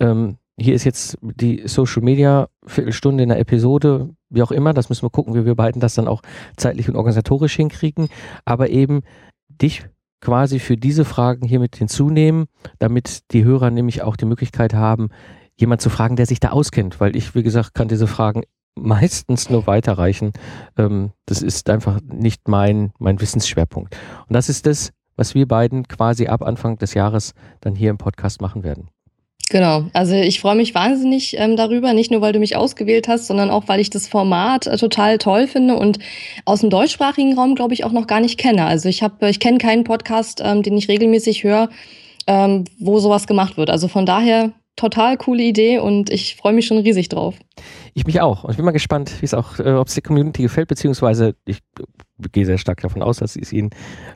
ähm, 0.00 0.36
hier 0.58 0.74
ist 0.74 0.84
jetzt 0.84 1.18
die 1.20 1.62
Social 1.66 2.02
Media 2.02 2.48
Viertelstunde 2.66 3.22
in 3.22 3.28
der 3.28 3.38
Episode, 3.38 4.10
wie 4.30 4.42
auch 4.42 4.50
immer, 4.50 4.72
das 4.72 4.88
müssen 4.88 5.02
wir 5.02 5.10
gucken, 5.10 5.34
wie 5.34 5.44
wir 5.44 5.54
beiden 5.54 5.80
das 5.80 5.94
dann 5.94 6.08
auch 6.08 6.22
zeitlich 6.56 6.88
und 6.88 6.96
organisatorisch 6.96 7.54
hinkriegen, 7.56 8.08
aber 8.44 8.70
eben 8.70 9.02
dich 9.48 9.86
quasi 10.20 10.58
für 10.58 10.76
diese 10.76 11.04
Fragen 11.04 11.46
hier 11.46 11.60
mit 11.60 11.76
hinzunehmen, 11.76 12.46
damit 12.78 13.30
die 13.32 13.44
Hörer 13.44 13.70
nämlich 13.70 14.02
auch 14.02 14.16
die 14.16 14.24
Möglichkeit 14.24 14.72
haben, 14.74 15.10
jemand 15.56 15.82
zu 15.82 15.90
fragen, 15.90 16.16
der 16.16 16.26
sich 16.26 16.40
da 16.40 16.50
auskennt, 16.50 17.00
weil 17.00 17.16
ich, 17.16 17.34
wie 17.34 17.42
gesagt, 17.42 17.74
kann 17.74 17.88
diese 17.88 18.06
Fragen 18.06 18.42
meistens 18.74 19.50
nur 19.50 19.66
weiterreichen. 19.66 20.32
Ähm, 20.76 21.12
das 21.26 21.42
ist 21.42 21.68
einfach 21.70 22.00
nicht 22.02 22.48
mein, 22.48 22.92
mein 22.98 23.20
Wissensschwerpunkt. 23.20 23.96
Und 24.26 24.34
das 24.34 24.48
ist 24.48 24.66
das, 24.66 24.92
was 25.16 25.34
wir 25.34 25.48
beiden 25.48 25.88
quasi 25.88 26.26
ab 26.26 26.42
Anfang 26.42 26.76
des 26.78 26.94
Jahres 26.94 27.32
dann 27.60 27.74
hier 27.74 27.90
im 27.90 27.98
Podcast 27.98 28.40
machen 28.40 28.64
werden. 28.64 28.88
Genau, 29.48 29.84
also 29.92 30.14
ich 30.14 30.40
freue 30.40 30.56
mich 30.56 30.74
wahnsinnig 30.74 31.36
ähm, 31.38 31.56
darüber, 31.56 31.92
nicht 31.92 32.10
nur 32.10 32.20
weil 32.20 32.32
du 32.32 32.40
mich 32.40 32.56
ausgewählt 32.56 33.06
hast, 33.06 33.28
sondern 33.28 33.50
auch 33.50 33.68
weil 33.68 33.78
ich 33.78 33.90
das 33.90 34.08
Format 34.08 34.66
äh, 34.66 34.76
total 34.76 35.18
toll 35.18 35.46
finde 35.46 35.76
und 35.76 36.00
aus 36.44 36.62
dem 36.62 36.70
deutschsprachigen 36.70 37.38
Raum 37.38 37.54
glaube 37.54 37.72
ich 37.72 37.84
auch 37.84 37.92
noch 37.92 38.08
gar 38.08 38.20
nicht 38.20 38.38
kenne. 38.38 38.66
Also 38.66 38.88
ich 38.88 39.04
habe, 39.04 39.28
ich 39.28 39.38
kenne 39.38 39.58
keinen 39.58 39.84
Podcast, 39.84 40.42
ähm, 40.44 40.64
den 40.64 40.76
ich 40.76 40.88
regelmäßig 40.88 41.44
höre, 41.44 41.68
ähm, 42.26 42.64
wo 42.80 42.98
sowas 42.98 43.28
gemacht 43.28 43.56
wird. 43.56 43.70
Also 43.70 43.86
von 43.86 44.04
daher 44.04 44.52
total 44.74 45.16
coole 45.16 45.44
Idee 45.44 45.78
und 45.78 46.10
ich 46.10 46.34
freue 46.34 46.52
mich 46.52 46.66
schon 46.66 46.78
riesig 46.78 47.08
drauf. 47.08 47.36
Ich 47.94 48.04
mich 48.04 48.20
auch. 48.20 48.42
Und 48.42 48.50
ich 48.50 48.56
bin 48.56 48.66
mal 48.66 48.72
gespannt, 48.72 49.12
wie 49.20 49.26
es 49.26 49.32
auch, 49.32 49.60
äh, 49.60 49.74
ob 49.74 49.86
es 49.86 49.94
der 49.94 50.02
Community 50.02 50.42
gefällt, 50.42 50.66
beziehungsweise 50.66 51.36
ich 51.46 51.60
gehe 52.32 52.46
sehr 52.46 52.58
stark 52.58 52.80
davon 52.80 53.00
aus, 53.00 53.18
dass 53.18 53.36
es 53.36 53.52
ihnen 53.52 53.70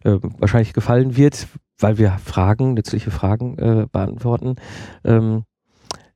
äh, 0.04 0.16
wahrscheinlich 0.38 0.72
gefallen 0.72 1.16
wird, 1.16 1.46
weil 1.82 1.98
wir 1.98 2.18
Fragen, 2.24 2.74
nützliche 2.74 3.10
Fragen 3.10 3.58
äh, 3.58 3.86
beantworten. 3.90 4.56
Ähm, 5.04 5.44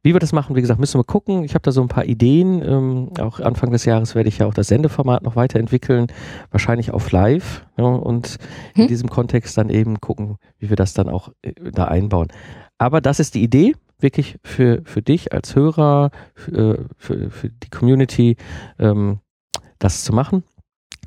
wie 0.03 0.13
wir 0.13 0.21
das 0.21 0.35
machen, 0.35 0.55
wie 0.55 0.61
gesagt, 0.61 0.79
müssen 0.79 1.01
wir 1.01 1.05
gucken. 1.05 1.45
Ich 1.45 1.55
habe 1.55 1.63
da 1.63 1.73
so 1.73 1.81
ein 1.81 1.89
paar 1.89 2.05
Ideen. 2.05 2.63
Ähm, 2.63 3.11
auch 3.19 3.41
Anfang 3.41 3.71
des 3.71 3.87
Jahres 3.87 4.15
werde 4.15 4.29
ich 4.29 4.39
ja 4.39 4.47
auch 4.47 4.53
das 4.53 4.69
Sendeformat 4.69 5.23
noch 5.23 5.35
weiterentwickeln, 5.35 6.09
wahrscheinlich 6.51 6.91
auf 6.91 7.11
Live. 7.11 7.67
Ja, 7.79 7.85
und 7.87 8.37
hm. 8.75 8.83
in 8.83 8.89
diesem 8.89 9.09
Kontext 9.09 9.57
dann 9.57 9.71
eben 9.71 10.01
gucken, 10.01 10.37
wie 10.59 10.69
wir 10.69 10.77
das 10.77 10.93
dann 10.93 11.09
auch 11.09 11.31
äh, 11.41 11.55
da 11.73 11.87
einbauen. 11.87 12.29
Aber 12.77 13.01
das 13.01 13.19
ist 13.19 13.35
die 13.35 13.43
Idee, 13.43 13.75
wirklich 13.99 14.37
für, 14.45 14.83
für 14.85 15.01
dich 15.01 15.33
als 15.33 15.57
Hörer, 15.57 16.11
für, 16.35 16.85
für, 16.99 17.31
für 17.31 17.49
die 17.49 17.71
Community, 17.71 18.37
ähm, 18.79 19.21
das 19.79 20.05
zu 20.05 20.13
machen 20.13 20.45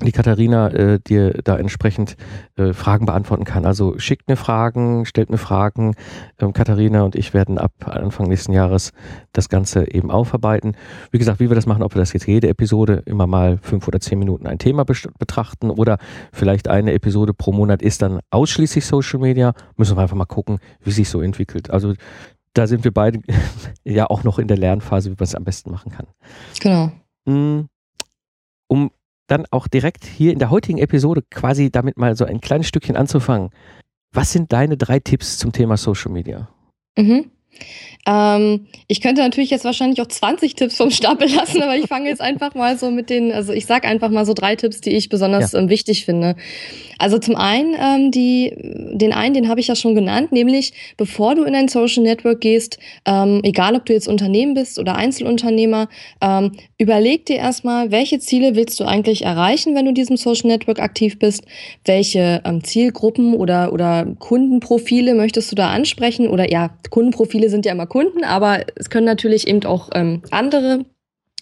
die 0.06 0.12
Katharina 0.12 0.68
äh, 0.68 1.00
dir 1.00 1.40
da 1.44 1.56
entsprechend 1.56 2.16
äh, 2.56 2.72
Fragen 2.72 3.06
beantworten 3.06 3.44
kann. 3.44 3.64
Also 3.64 3.98
schickt 3.98 4.28
mir 4.28 4.36
Fragen, 4.36 5.04
stellt 5.06 5.30
mir 5.30 5.38
Fragen. 5.38 5.94
Ähm, 6.38 6.52
Katharina 6.52 7.02
und 7.02 7.16
ich 7.16 7.34
werden 7.34 7.58
ab 7.58 7.72
Anfang 7.84 8.28
nächsten 8.28 8.52
Jahres 8.52 8.92
das 9.32 9.48
Ganze 9.48 9.92
eben 9.92 10.10
aufarbeiten. 10.10 10.76
Wie 11.10 11.18
gesagt, 11.18 11.40
wie 11.40 11.50
wir 11.50 11.54
das 11.54 11.66
machen, 11.66 11.82
ob 11.82 11.94
wir 11.94 12.00
das 12.00 12.12
jetzt 12.12 12.26
jede 12.26 12.48
Episode 12.48 13.02
immer 13.06 13.26
mal 13.26 13.58
fünf 13.58 13.88
oder 13.88 14.00
zehn 14.00 14.18
Minuten 14.18 14.46
ein 14.46 14.58
Thema 14.58 14.84
betrachten 14.84 15.70
oder 15.70 15.98
vielleicht 16.32 16.68
eine 16.68 16.92
Episode 16.92 17.34
pro 17.34 17.52
Monat 17.52 17.82
ist 17.82 18.02
dann 18.02 18.20
ausschließlich 18.30 18.86
Social 18.86 19.20
Media, 19.20 19.52
müssen 19.76 19.96
wir 19.96 20.02
einfach 20.02 20.16
mal 20.16 20.26
gucken, 20.26 20.58
wie 20.82 20.92
sich 20.92 21.08
so 21.08 21.20
entwickelt. 21.20 21.70
Also 21.70 21.94
da 22.54 22.66
sind 22.66 22.84
wir 22.84 22.92
beide 22.92 23.20
ja 23.84 24.06
auch 24.06 24.24
noch 24.24 24.38
in 24.38 24.48
der 24.48 24.56
Lernphase, 24.56 25.10
wie 25.10 25.14
man 25.14 25.24
es 25.24 25.34
am 25.34 25.44
besten 25.44 25.70
machen 25.70 25.92
kann. 25.92 26.06
Genau. 26.60 26.90
Mm, 27.24 27.68
um 28.68 28.90
dann 29.28 29.46
auch 29.50 29.68
direkt 29.68 30.04
hier 30.04 30.32
in 30.32 30.38
der 30.38 30.50
heutigen 30.50 30.78
Episode 30.78 31.22
quasi 31.30 31.70
damit 31.70 31.96
mal 31.96 32.16
so 32.16 32.24
ein 32.24 32.40
kleines 32.40 32.66
Stückchen 32.66 32.96
anzufangen. 32.96 33.50
Was 34.12 34.32
sind 34.32 34.52
deine 34.52 34.76
drei 34.76 34.98
Tipps 34.98 35.38
zum 35.38 35.52
Thema 35.52 35.76
Social 35.76 36.10
Media? 36.10 36.48
Mhm. 36.98 37.30
Ähm, 38.06 38.66
ich 38.86 39.02
könnte 39.02 39.20
natürlich 39.20 39.50
jetzt 39.50 39.64
wahrscheinlich 39.64 40.00
auch 40.00 40.06
20 40.06 40.54
Tipps 40.54 40.76
vom 40.76 40.90
Stapel 40.90 41.28
lassen, 41.34 41.62
aber 41.62 41.76
ich 41.76 41.86
fange 41.86 42.08
jetzt 42.08 42.22
einfach 42.22 42.54
mal 42.54 42.78
so 42.78 42.90
mit 42.90 43.10
den, 43.10 43.32
also 43.32 43.52
ich 43.52 43.66
sag 43.66 43.84
einfach 43.84 44.08
mal 44.08 44.24
so 44.24 44.32
drei 44.32 44.56
Tipps, 44.56 44.80
die 44.80 44.90
ich 44.90 45.10
besonders 45.10 45.52
ja. 45.52 45.58
ähm, 45.58 45.68
wichtig 45.68 46.06
finde. 46.06 46.34
Also 46.98 47.18
zum 47.18 47.36
einen, 47.36 47.76
ähm, 47.78 48.10
die, 48.10 48.52
den 48.56 49.12
einen, 49.12 49.34
den 49.34 49.48
habe 49.48 49.60
ich 49.60 49.68
ja 49.68 49.76
schon 49.76 49.94
genannt, 49.94 50.32
nämlich 50.32 50.72
bevor 50.96 51.36
du 51.36 51.44
in 51.44 51.54
ein 51.54 51.68
Social 51.68 52.02
Network 52.02 52.40
gehst, 52.40 52.78
ähm, 53.04 53.40
egal 53.44 53.76
ob 53.76 53.86
du 53.86 53.92
jetzt 53.92 54.08
Unternehmen 54.08 54.54
bist 54.54 54.78
oder 54.80 54.96
Einzelunternehmer, 54.96 55.88
ähm, 56.20 56.52
überleg 56.76 57.26
dir 57.26 57.36
erstmal, 57.36 57.92
welche 57.92 58.18
Ziele 58.18 58.56
willst 58.56 58.80
du 58.80 58.84
eigentlich 58.84 59.22
erreichen, 59.22 59.76
wenn 59.76 59.84
du 59.84 59.92
diesem 59.92 60.16
Social 60.16 60.48
Network 60.48 60.80
aktiv 60.80 61.18
bist? 61.20 61.44
Welche 61.84 62.42
ähm, 62.44 62.64
Zielgruppen 62.64 63.34
oder, 63.34 63.72
oder 63.72 64.06
Kundenprofile 64.18 65.14
möchtest 65.14 65.52
du 65.52 65.56
da 65.56 65.70
ansprechen? 65.70 66.26
Oder 66.26 66.50
ja, 66.50 66.70
Kundenprofile 66.90 67.37
sind 67.46 67.64
ja 67.64 67.72
immer 67.72 67.86
Kunden, 67.86 68.24
aber 68.24 68.64
es 68.74 68.90
können 68.90 69.06
natürlich 69.06 69.46
eben 69.46 69.64
auch 69.64 69.90
ähm, 69.94 70.22
andere 70.30 70.84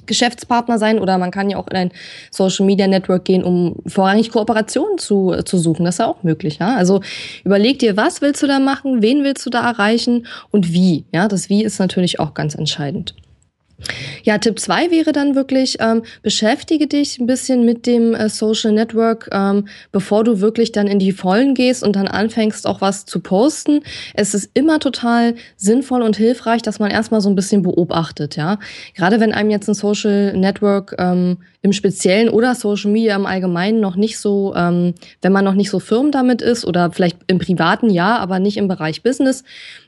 Geschäftspartner 0.07 0.79
sein 0.79 0.99
oder 0.99 1.19
man 1.19 1.31
kann 1.31 1.51
ja 1.51 1.57
auch 1.57 1.69
in 1.69 1.77
ein 1.77 1.91
Social 2.31 2.65
Media 2.65 2.87
Network 2.87 3.25
gehen, 3.25 3.43
um 3.43 3.77
vorrangig 3.87 4.31
Kooperationen 4.31 4.99
zu, 4.99 5.35
zu 5.45 5.59
suchen. 5.59 5.85
Das 5.85 5.97
ist 5.97 5.99
ja 5.99 6.07
auch 6.07 6.23
möglich. 6.23 6.59
Ja? 6.59 6.77
Also 6.77 7.01
überleg 7.45 7.79
dir, 7.79 7.97
was 7.97 8.23
willst 8.23 8.43
du 8.43 8.47
da 8.47 8.59
machen, 8.59 9.03
wen 9.03 9.25
willst 9.25 9.45
du 9.47 9.51
da 9.51 9.69
erreichen 9.69 10.27
und 10.51 10.73
wie. 10.73 11.05
Ja, 11.13 11.29
das 11.29 11.49
Wie 11.49 11.65
ist 11.65 11.79
natürlich 11.79 12.21
auch 12.21 12.35
ganz 12.35 12.55
entscheidend. 12.55 13.15
Ja, 14.25 14.39
Tipp 14.39 14.59
zwei 14.59 14.91
wäre 14.91 15.13
dann 15.13 15.35
wirklich, 15.35 15.77
ähm, 15.81 16.03
beschäftige 16.23 16.87
dich 16.87 17.19
ein 17.19 17.27
bisschen 17.27 17.65
mit 17.65 17.87
dem 17.87 18.15
äh, 18.15 18.31
Social 18.31 18.73
Network, 18.73 19.29
ähm, 19.33 19.69
bevor 19.93 20.25
du 20.25 20.41
wirklich 20.41 20.73
dann 20.73 20.87
in 20.87 20.99
die 20.99 21.13
Vollen 21.13 21.55
gehst 21.55 21.85
und 21.85 21.95
dann 21.95 22.09
anfängst, 22.09 22.67
auch 22.67 22.81
was 22.81 23.05
zu 23.05 23.21
posten. 23.21 23.81
Es 24.15 24.35
ist 24.35 24.51
immer 24.55 24.81
total 24.81 25.35
sinnvoll 25.57 26.03
und 26.03 26.17
hilfreich, 26.17 26.63
dass 26.63 26.79
man 26.79 26.91
erstmal 26.91 27.21
so 27.21 27.29
ein 27.29 27.37
bisschen 27.37 27.63
beobachtet, 27.63 28.37
ja. 28.37 28.59
Gerade 28.95 29.21
wenn 29.21 29.33
einem 29.33 29.51
jetzt 29.51 29.69
ein 29.69 29.75
Social 29.75 30.35
Network 30.35 30.95
ähm, 30.99 31.39
im 31.61 31.73
Speziellen 31.73 32.29
oder 32.29 32.55
Social 32.55 32.91
Media 32.91 33.15
im 33.15 33.27
Allgemeinen 33.27 33.81
noch 33.81 33.97
nicht 33.97 34.19
so, 34.19 34.55
ähm, 34.57 34.95
wenn 35.21 35.33
man 35.33 35.45
noch 35.45 35.55
nicht 35.55 35.71
so 35.71 35.81
firm 35.81 36.13
damit 36.13 36.41
ist 36.41 36.65
oder 36.65 36.93
vielleicht 36.93 37.19
im 37.27 37.39
privaten 37.39 37.91
ja, 37.91 38.17
aber 38.19 38.39
nicht 38.39 38.57
im 38.57 38.69
Bereich 38.69 39.03
Business, 39.03 39.45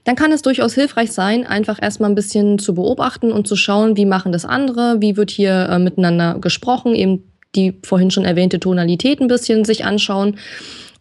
dann 0.09 0.17
kann 0.17 0.33
es 0.33 0.41
durchaus 0.41 0.73
hilfreich 0.73 1.13
sein, 1.13 1.47
einfach 1.47 1.83
erstmal 1.83 2.09
ein 2.09 2.15
bisschen 2.15 2.59
zu 2.59 2.75
beobachten 2.75 3.31
und 3.31 3.47
zu 3.47 3.57
schauen, 3.57 3.99
wie 3.99 4.07
machen 4.07 4.33
das 4.33 4.47
andere, 4.47 5.03
wie 5.03 5.19
wird 5.19 5.31
hier 5.31 5.69
äh, 5.69 5.79
miteinander 5.79 6.39
gesprochen, 6.41 6.95
eben 6.95 7.31
die 7.55 7.79
vorhin 7.85 8.11
schon 8.11 8.25
erwähnte 8.25 8.59
Tonalität 8.59 9.21
ein 9.21 9.29
bisschen 9.29 9.67
sich 9.67 9.85
anschauen. 9.85 10.39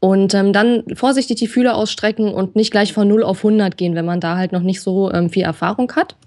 Und 0.02 0.34
ähm, 0.34 0.52
dann 0.52 0.84
vorsichtig 0.94 1.38
die 1.38 1.48
Fühler 1.48 1.76
ausstrecken 1.76 2.34
und 2.34 2.58
nicht 2.58 2.70
gleich 2.70 2.92
von 2.92 3.08
0 3.08 3.24
auf 3.24 3.38
100 3.46 3.78
gehen, 3.78 3.96
wenn 3.96 4.04
man 4.04 4.20
da 4.20 4.36
halt 4.36 4.52
noch 4.52 4.62
nicht 4.62 4.82
so 4.82 5.10
ähm, 5.14 5.30
viel 5.30 5.44
Erfahrung 5.44 5.90
hat. 5.96 6.18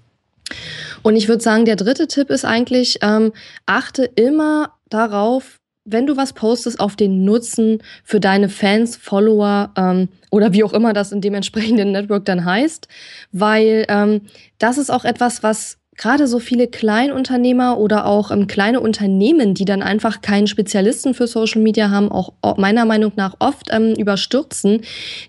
Und 1.03 1.15
ich 1.15 1.27
würde 1.27 1.43
sagen, 1.43 1.65
der 1.65 1.75
dritte 1.75 2.07
Tipp 2.07 2.31
ist 2.31 2.45
eigentlich, 2.45 2.97
ähm, 3.03 3.31
achte 3.67 4.05
immer 4.05 4.73
darauf, 4.89 5.60
wenn 5.83 6.05
du 6.05 6.15
was 6.17 6.33
postest, 6.33 6.79
auf 6.79 6.95
den 6.95 7.23
Nutzen 7.23 7.79
für 8.03 8.19
deine 8.19 8.49
Fans, 8.49 8.95
Follower 8.95 9.71
ähm, 9.75 10.09
oder 10.29 10.53
wie 10.53 10.63
auch 10.63 10.73
immer 10.73 10.93
das 10.93 11.11
in 11.11 11.21
dem 11.21 11.33
entsprechenden 11.33 11.91
Network 11.91 12.25
dann 12.25 12.45
heißt, 12.45 12.87
weil 13.31 13.85
ähm, 13.89 14.21
das 14.59 14.77
ist 14.77 14.91
auch 14.91 15.05
etwas, 15.05 15.43
was 15.43 15.77
gerade 15.97 16.25
so 16.25 16.39
viele 16.39 16.67
Kleinunternehmer 16.67 17.77
oder 17.77 18.05
auch 18.05 18.31
ähm, 18.31 18.47
kleine 18.47 18.79
Unternehmen, 18.79 19.53
die 19.53 19.65
dann 19.65 19.83
einfach 19.83 20.21
keinen 20.21 20.47
Spezialisten 20.47 21.13
für 21.13 21.27
Social 21.27 21.61
Media 21.61 21.89
haben, 21.89 22.11
auch 22.11 22.33
meiner 22.57 22.85
Meinung 22.85 23.11
nach 23.17 23.35
oft 23.39 23.67
ähm, 23.71 23.93
überstürzen, 23.95 24.81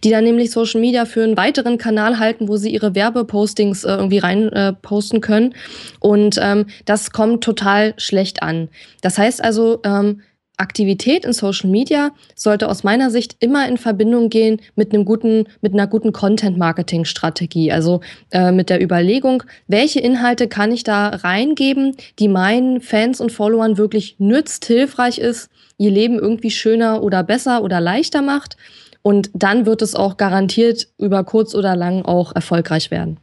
die 0.05 0.11
dann 0.11 0.25
nämlich 0.25 0.51
Social 0.51 0.81
Media 0.81 1.05
für 1.05 1.25
einen 1.25 1.37
weiteren 1.37 1.79
Kanal 1.79 2.19
halten, 2.19 2.49
wo 2.49 2.57
sie 2.57 2.71
ihre 2.71 2.95
Werbepostings 2.95 3.85
äh, 3.85 3.93
irgendwie 3.93 4.19
rein 4.19 4.49
äh, 4.51 4.73
posten 4.73 5.21
können. 5.21 5.55
Und 6.01 6.39
ähm, 6.41 6.67
das 6.85 7.11
kommt 7.11 7.45
total 7.45 7.95
schlecht 7.97 8.43
an. 8.43 8.69
Das 9.03 9.19
heißt 9.19 9.43
also, 9.43 9.81
ähm, 9.85 10.23
Aktivität 10.59 11.25
in 11.25 11.33
Social 11.33 11.71
Media 11.71 12.13
sollte 12.35 12.69
aus 12.69 12.85
meiner 12.85 13.11
Sicht 13.11 13.37
immer 13.41 13.69
in 13.69 13.79
Verbindung 13.79 14.29
gehen 14.29 14.61
mit 14.77 14.93
einem 14.93 15.05
guten, 15.05 15.49
mit 15.61 15.73
einer 15.73 15.87
guten 15.87 16.13
Content-Marketing-Strategie. 16.13 17.73
Also 17.73 18.01
äh, 18.31 18.53
mit 18.53 18.71
der 18.71 18.83
Überlegung, 18.83 19.43
welche 19.67 20.01
Inhalte 20.01 20.49
kann 20.49 20.71
ich 20.71 20.85
da 20.85 21.09
reingeben, 21.09 21.97
die 22.19 22.29
meinen 22.29 22.81
Fans 22.81 23.21
und 23.21 23.33
Followern 23.33 23.79
wirklich 23.79 24.17
nützt, 24.19 24.67
hilfreich 24.67 25.19
ist, 25.19 25.49
ihr 25.79 25.91
Leben 25.91 26.19
irgendwie 26.19 26.51
schöner 26.51 27.03
oder 27.03 27.25
besser 27.25 27.63
oder 27.63 27.81
leichter 27.81 28.23
macht. 28.23 28.57
Und 29.03 29.31
dann 29.35 29.67
wird 29.67 29.83
es 29.83 29.95
auch 29.95 30.17
garantiert 30.17 30.89
über 30.99 31.25
kurz 31.25 31.55
oder 31.55 31.75
lang 31.75 32.05
auch 32.05 32.35
erfolgreich 32.35 32.91
werden. 32.91 33.19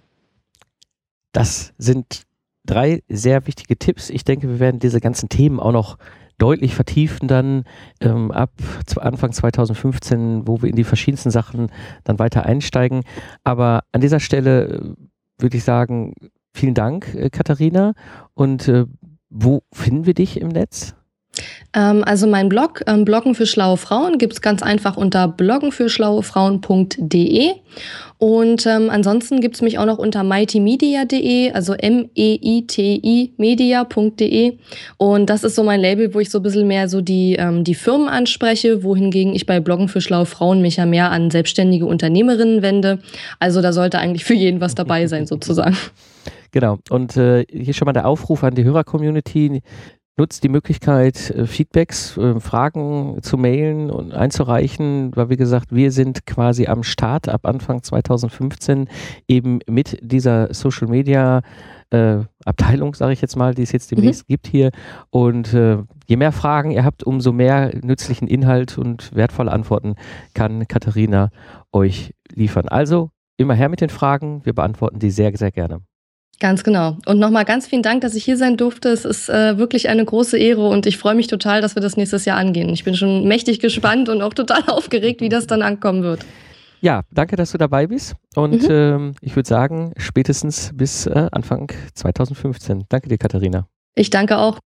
Das 1.32 1.74
sind 1.78 2.24
drei 2.66 3.02
sehr 3.08 3.48
wichtige 3.48 3.78
Tipps. 3.78 4.10
Ich 4.10 4.26
denke, 4.26 4.50
wir 4.50 4.60
werden 4.60 4.80
diese 4.80 5.00
ganzen 5.00 5.30
Themen 5.30 5.60
auch 5.60 5.72
noch 5.72 5.98
deutlich 6.40 6.74
vertiefen 6.74 7.28
dann 7.28 7.64
ähm, 8.02 8.32
ab 8.32 8.52
Anfang 8.98 9.32
2015, 9.32 10.48
wo 10.48 10.62
wir 10.62 10.70
in 10.70 10.76
die 10.76 10.84
verschiedensten 10.84 11.30
Sachen 11.30 11.72
dann 12.04 12.18
weiter 12.18 12.46
einsteigen. 12.46 13.04
Aber 13.44 13.84
an 13.92 14.02
dieser 14.02 14.20
Stelle 14.20 14.68
äh, 14.68 14.82
würde 15.38 15.58
ich 15.58 15.64
sagen, 15.64 16.16
vielen 16.54 16.74
Dank, 16.74 17.14
äh, 17.14 17.30
Katharina. 17.30 17.94
Und 18.34 18.68
äh, 18.68 18.86
wo 19.30 19.62
finden 19.72 20.06
wir 20.06 20.14
dich 20.14 20.42
im 20.42 20.50
Netz? 20.50 20.96
Ähm, 21.74 22.04
also 22.04 22.28
mein 22.28 22.50
Blog, 22.50 22.82
ähm, 22.88 23.06
Bloggen 23.06 23.36
für 23.36 23.46
schlaue 23.46 23.78
Frauen, 23.78 24.18
gibt 24.18 24.34
es 24.34 24.42
ganz 24.42 24.64
einfach 24.64 24.98
unter 24.98 25.28
bloggenfürschlauefrauen.de. 25.28 27.52
Und 28.18 28.66
ähm, 28.66 28.90
ansonsten 28.90 29.40
gibt 29.40 29.56
es 29.56 29.62
mich 29.62 29.78
auch 29.78 29.86
noch 29.86 29.98
unter 29.98 30.24
mightymedia.de, 30.24 31.52
also 31.52 31.74
M-E-I-T-I 31.74 33.34
media.de. 33.38 34.58
Und 34.98 35.30
das 35.30 35.46
ist 35.46 35.56
so 35.56 35.64
mein 35.64 35.80
Label, 35.80 36.14
wo 36.14 36.20
ich 36.20 36.30
so 36.30 36.40
ein 36.40 36.44
bisschen 36.44 36.68
mehr 36.68 36.90
so 36.90 37.00
die, 37.02 37.36
ähm, 37.36 37.64
die 37.64 37.76
Firmen 37.76 38.10
anspreche, 38.10 38.84
wohingegen 38.84 39.34
ich 39.34 39.46
bei 39.46 39.62
Bloggen 39.62 39.88
für 39.88 40.02
schlaue 40.02 40.26
Frauen 40.26 40.62
mich 40.62 40.76
ja 40.78 40.86
mehr 40.86 41.12
an 41.12 41.32
selbstständige 41.32 41.86
Unternehmerinnen 41.86 42.62
wende. 42.62 43.00
Also 43.40 43.62
da 43.62 43.72
sollte 43.72 44.00
eigentlich 44.00 44.26
für 44.26 44.34
jeden 44.34 44.60
was 44.60 44.76
dabei 44.76 45.08
sein, 45.08 45.26
sozusagen. 45.26 45.78
Genau. 46.52 46.80
Und 46.90 47.16
äh, 47.16 47.46
hier 47.50 47.74
schon 47.74 47.86
mal 47.86 47.94
der 47.94 48.08
Aufruf 48.08 48.44
an 48.44 48.56
die 48.56 48.64
Hörer-Community 48.64 49.62
nutzt 50.18 50.44
die 50.44 50.50
Möglichkeit, 50.50 51.32
äh, 51.32 51.46
Feedbacks, 51.46 52.18
äh, 52.18 52.40
Fragen 52.40 53.22
zu 53.22 53.38
mailen 53.38 53.90
und 53.90 54.14
einzureichen, 54.14 55.12
weil 55.16 55.30
wie 55.30 55.38
gesagt, 55.38 55.74
wir 55.74 55.92
sind 55.92 56.26
quasi 56.26 56.68
am 56.68 56.84
Start 56.84 57.30
ab 57.30 57.46
Anfang 57.46 57.82
2015 57.82 58.88
eben 59.28 59.60
mit 59.68 59.98
dieser 60.02 60.54
Social 60.54 60.88
Media 60.88 61.42
äh, 61.92 62.20
Abteilung, 62.46 62.94
sage 62.94 63.14
ich 63.14 63.22
jetzt 63.22 63.36
mal, 63.36 63.54
die 63.54 63.64
es 63.64 63.72
jetzt 63.72 63.92
demnächst 63.92 64.24
mhm. 64.24 64.34
gibt 64.34 64.48
hier. 64.48 64.72
Und 65.10 65.54
äh, 65.54 65.78
je 66.08 66.18
mehr 66.18 66.32
Fragen 66.32 66.72
ihr 66.72 66.86
habt, 66.86 67.04
umso 67.04 67.32
mehr 67.32 67.72
nützlichen 67.82 68.28
Inhalt 68.28 68.78
und 68.78 69.16
wertvolle 69.16 69.52
Antworten 69.52 69.96
kann 70.34 70.68
Katharina 70.68 71.30
euch 71.72 72.14
liefern. 72.34 72.68
Also 72.68 73.10
immer 73.38 73.54
her 73.54 73.70
mit 73.70 73.82
den 73.82 73.90
Fragen, 73.90 74.46
wir 74.46 74.54
beantworten 74.54 75.00
die 75.00 75.12
sehr, 75.12 75.36
sehr 75.36 75.52
gerne. 75.52 75.82
Ganz 76.40 76.64
genau. 76.64 76.98
Und 77.06 77.20
nochmal 77.20 77.44
ganz 77.44 77.68
vielen 77.68 77.84
Dank, 77.84 78.00
dass 78.02 78.16
ich 78.16 78.24
hier 78.24 78.38
sein 78.38 78.56
durfte. 78.56 78.90
Es 78.90 79.04
ist 79.04 79.30
äh, 79.30 79.58
wirklich 79.58 79.90
eine 79.90 80.06
große 80.06 80.38
Ehre 80.38 80.70
und 80.70 80.86
ich 80.86 80.98
freue 80.98 81.16
mich 81.16 81.28
total, 81.28 81.62
dass 81.62 81.76
wir 81.76 81.82
das 81.82 81.98
nächstes 81.98 82.24
Jahr 82.24 82.38
angehen. 82.38 82.70
Ich 82.70 82.86
bin 82.86 82.96
schon 82.96 83.28
mächtig 83.28 83.60
gespannt 83.60 84.08
und 84.08 84.22
auch 84.22 84.34
total 84.34 84.64
aufgeregt, 84.68 85.20
wie 85.20 85.28
das 85.28 85.48
dann 85.48 85.62
ankommen 85.62 86.02
wird. 86.02 86.26
Ja, 86.82 87.04
danke, 87.12 87.36
dass 87.36 87.52
du 87.52 87.58
dabei 87.58 87.88
bist. 87.88 88.16
Und 88.36 88.64
mhm. 88.64 88.70
ähm, 88.70 89.16
ich 89.20 89.36
würde 89.36 89.50
sagen, 89.50 89.92
spätestens 89.98 90.72
bis 90.74 91.08
äh, 91.08 91.28
Anfang 91.34 91.72
2015. 91.94 92.86
Danke 92.88 93.10
dir, 93.10 93.18
Katharina. 93.18 93.68
Ich 93.96 94.10
danke 94.10 94.38
auch. 94.38 94.60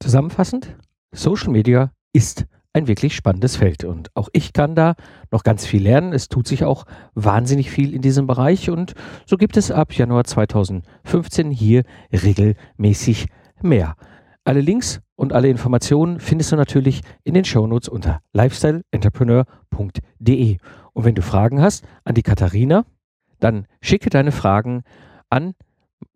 Zusammenfassend, 0.00 0.76
Social 1.12 1.50
Media 1.50 1.92
ist 2.14 2.46
ein 2.78 2.88
wirklich 2.88 3.14
spannendes 3.14 3.56
Feld. 3.56 3.84
Und 3.84 4.08
auch 4.14 4.30
ich 4.32 4.54
kann 4.54 4.74
da 4.74 4.94
noch 5.30 5.42
ganz 5.42 5.66
viel 5.66 5.82
lernen. 5.82 6.14
Es 6.14 6.28
tut 6.28 6.48
sich 6.48 6.64
auch 6.64 6.86
wahnsinnig 7.14 7.70
viel 7.70 7.92
in 7.92 8.00
diesem 8.00 8.26
Bereich. 8.26 8.70
Und 8.70 8.94
so 9.26 9.36
gibt 9.36 9.54
es 9.56 9.70
ab 9.70 9.92
Januar 9.92 10.24
2015 10.24 11.50
hier 11.50 11.82
regelmäßig 12.12 13.26
mehr. 13.60 13.94
Alle 14.44 14.60
Links 14.60 15.00
und 15.16 15.34
alle 15.34 15.48
Informationen 15.48 16.20
findest 16.20 16.52
du 16.52 16.56
natürlich 16.56 17.00
in 17.24 17.34
den 17.34 17.44
Shownotes 17.44 17.88
unter 17.88 18.20
lifestyleentrepreneur.de. 18.32 20.58
Und 20.92 21.04
wenn 21.04 21.14
du 21.14 21.22
Fragen 21.22 21.60
hast 21.60 21.84
an 22.04 22.14
die 22.14 22.22
Katharina, 22.22 22.84
dann 23.40 23.66
schicke 23.82 24.10
deine 24.10 24.32
Fragen 24.32 24.82
an 25.28 25.54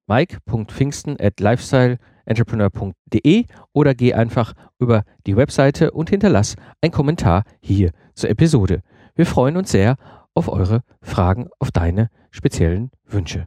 mike.pfingsten 0.07 1.21
at 1.21 1.41
lifestyleentrepreneur.de 1.41 2.12
entrepreneur.de 2.25 3.45
oder 3.73 3.95
geh 3.95 4.15
einfach 4.15 4.55
über 4.79 5.05
die 5.27 5.37
Webseite 5.37 5.91
und 5.91 6.11
hinterlass 6.11 6.57
einen 6.81 6.93
Kommentar 6.93 7.45
hier 7.61 7.93
zur 8.15 8.31
Episode. 8.31 8.83
Wir 9.15 9.27
freuen 9.27 9.57
uns 9.57 9.71
sehr 9.71 9.97
auf 10.35 10.49
eure 10.49 10.83
Fragen, 11.03 11.49
auf 11.59 11.71
deine 11.71 12.09
speziellen 12.31 12.91
Wünsche. 13.07 13.47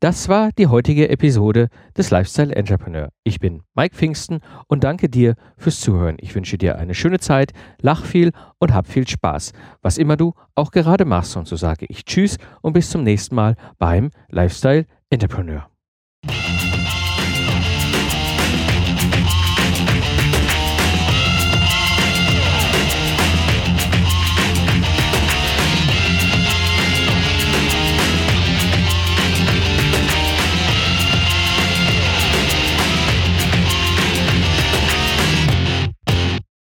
Das 0.00 0.28
war 0.28 0.50
die 0.52 0.66
heutige 0.66 1.08
Episode 1.08 1.68
des 1.96 2.10
Lifestyle 2.10 2.54
Entrepreneur. 2.54 3.10
Ich 3.24 3.40
bin 3.40 3.62
Mike 3.74 3.94
Pfingsten 3.94 4.40
und 4.68 4.84
danke 4.84 5.08
dir 5.08 5.34
fürs 5.56 5.80
Zuhören. 5.80 6.16
Ich 6.20 6.34
wünsche 6.34 6.58
dir 6.58 6.78
eine 6.78 6.94
schöne 6.94 7.18
Zeit, 7.18 7.52
lach 7.80 8.04
viel 8.04 8.32
und 8.58 8.74
hab 8.74 8.86
viel 8.86 9.06
Spaß, 9.06 9.52
was 9.82 9.98
immer 9.98 10.16
du 10.16 10.32
auch 10.54 10.70
gerade 10.70 11.04
machst. 11.04 11.36
Und 11.36 11.46
so 11.46 11.56
sage 11.56 11.86
ich 11.88 12.04
Tschüss 12.04 12.38
und 12.62 12.72
bis 12.72 12.90
zum 12.90 13.02
nächsten 13.02 13.34
Mal 13.34 13.56
beim 13.78 14.10
Lifestyle 14.28 14.86
Entrepreneur. 15.10 15.68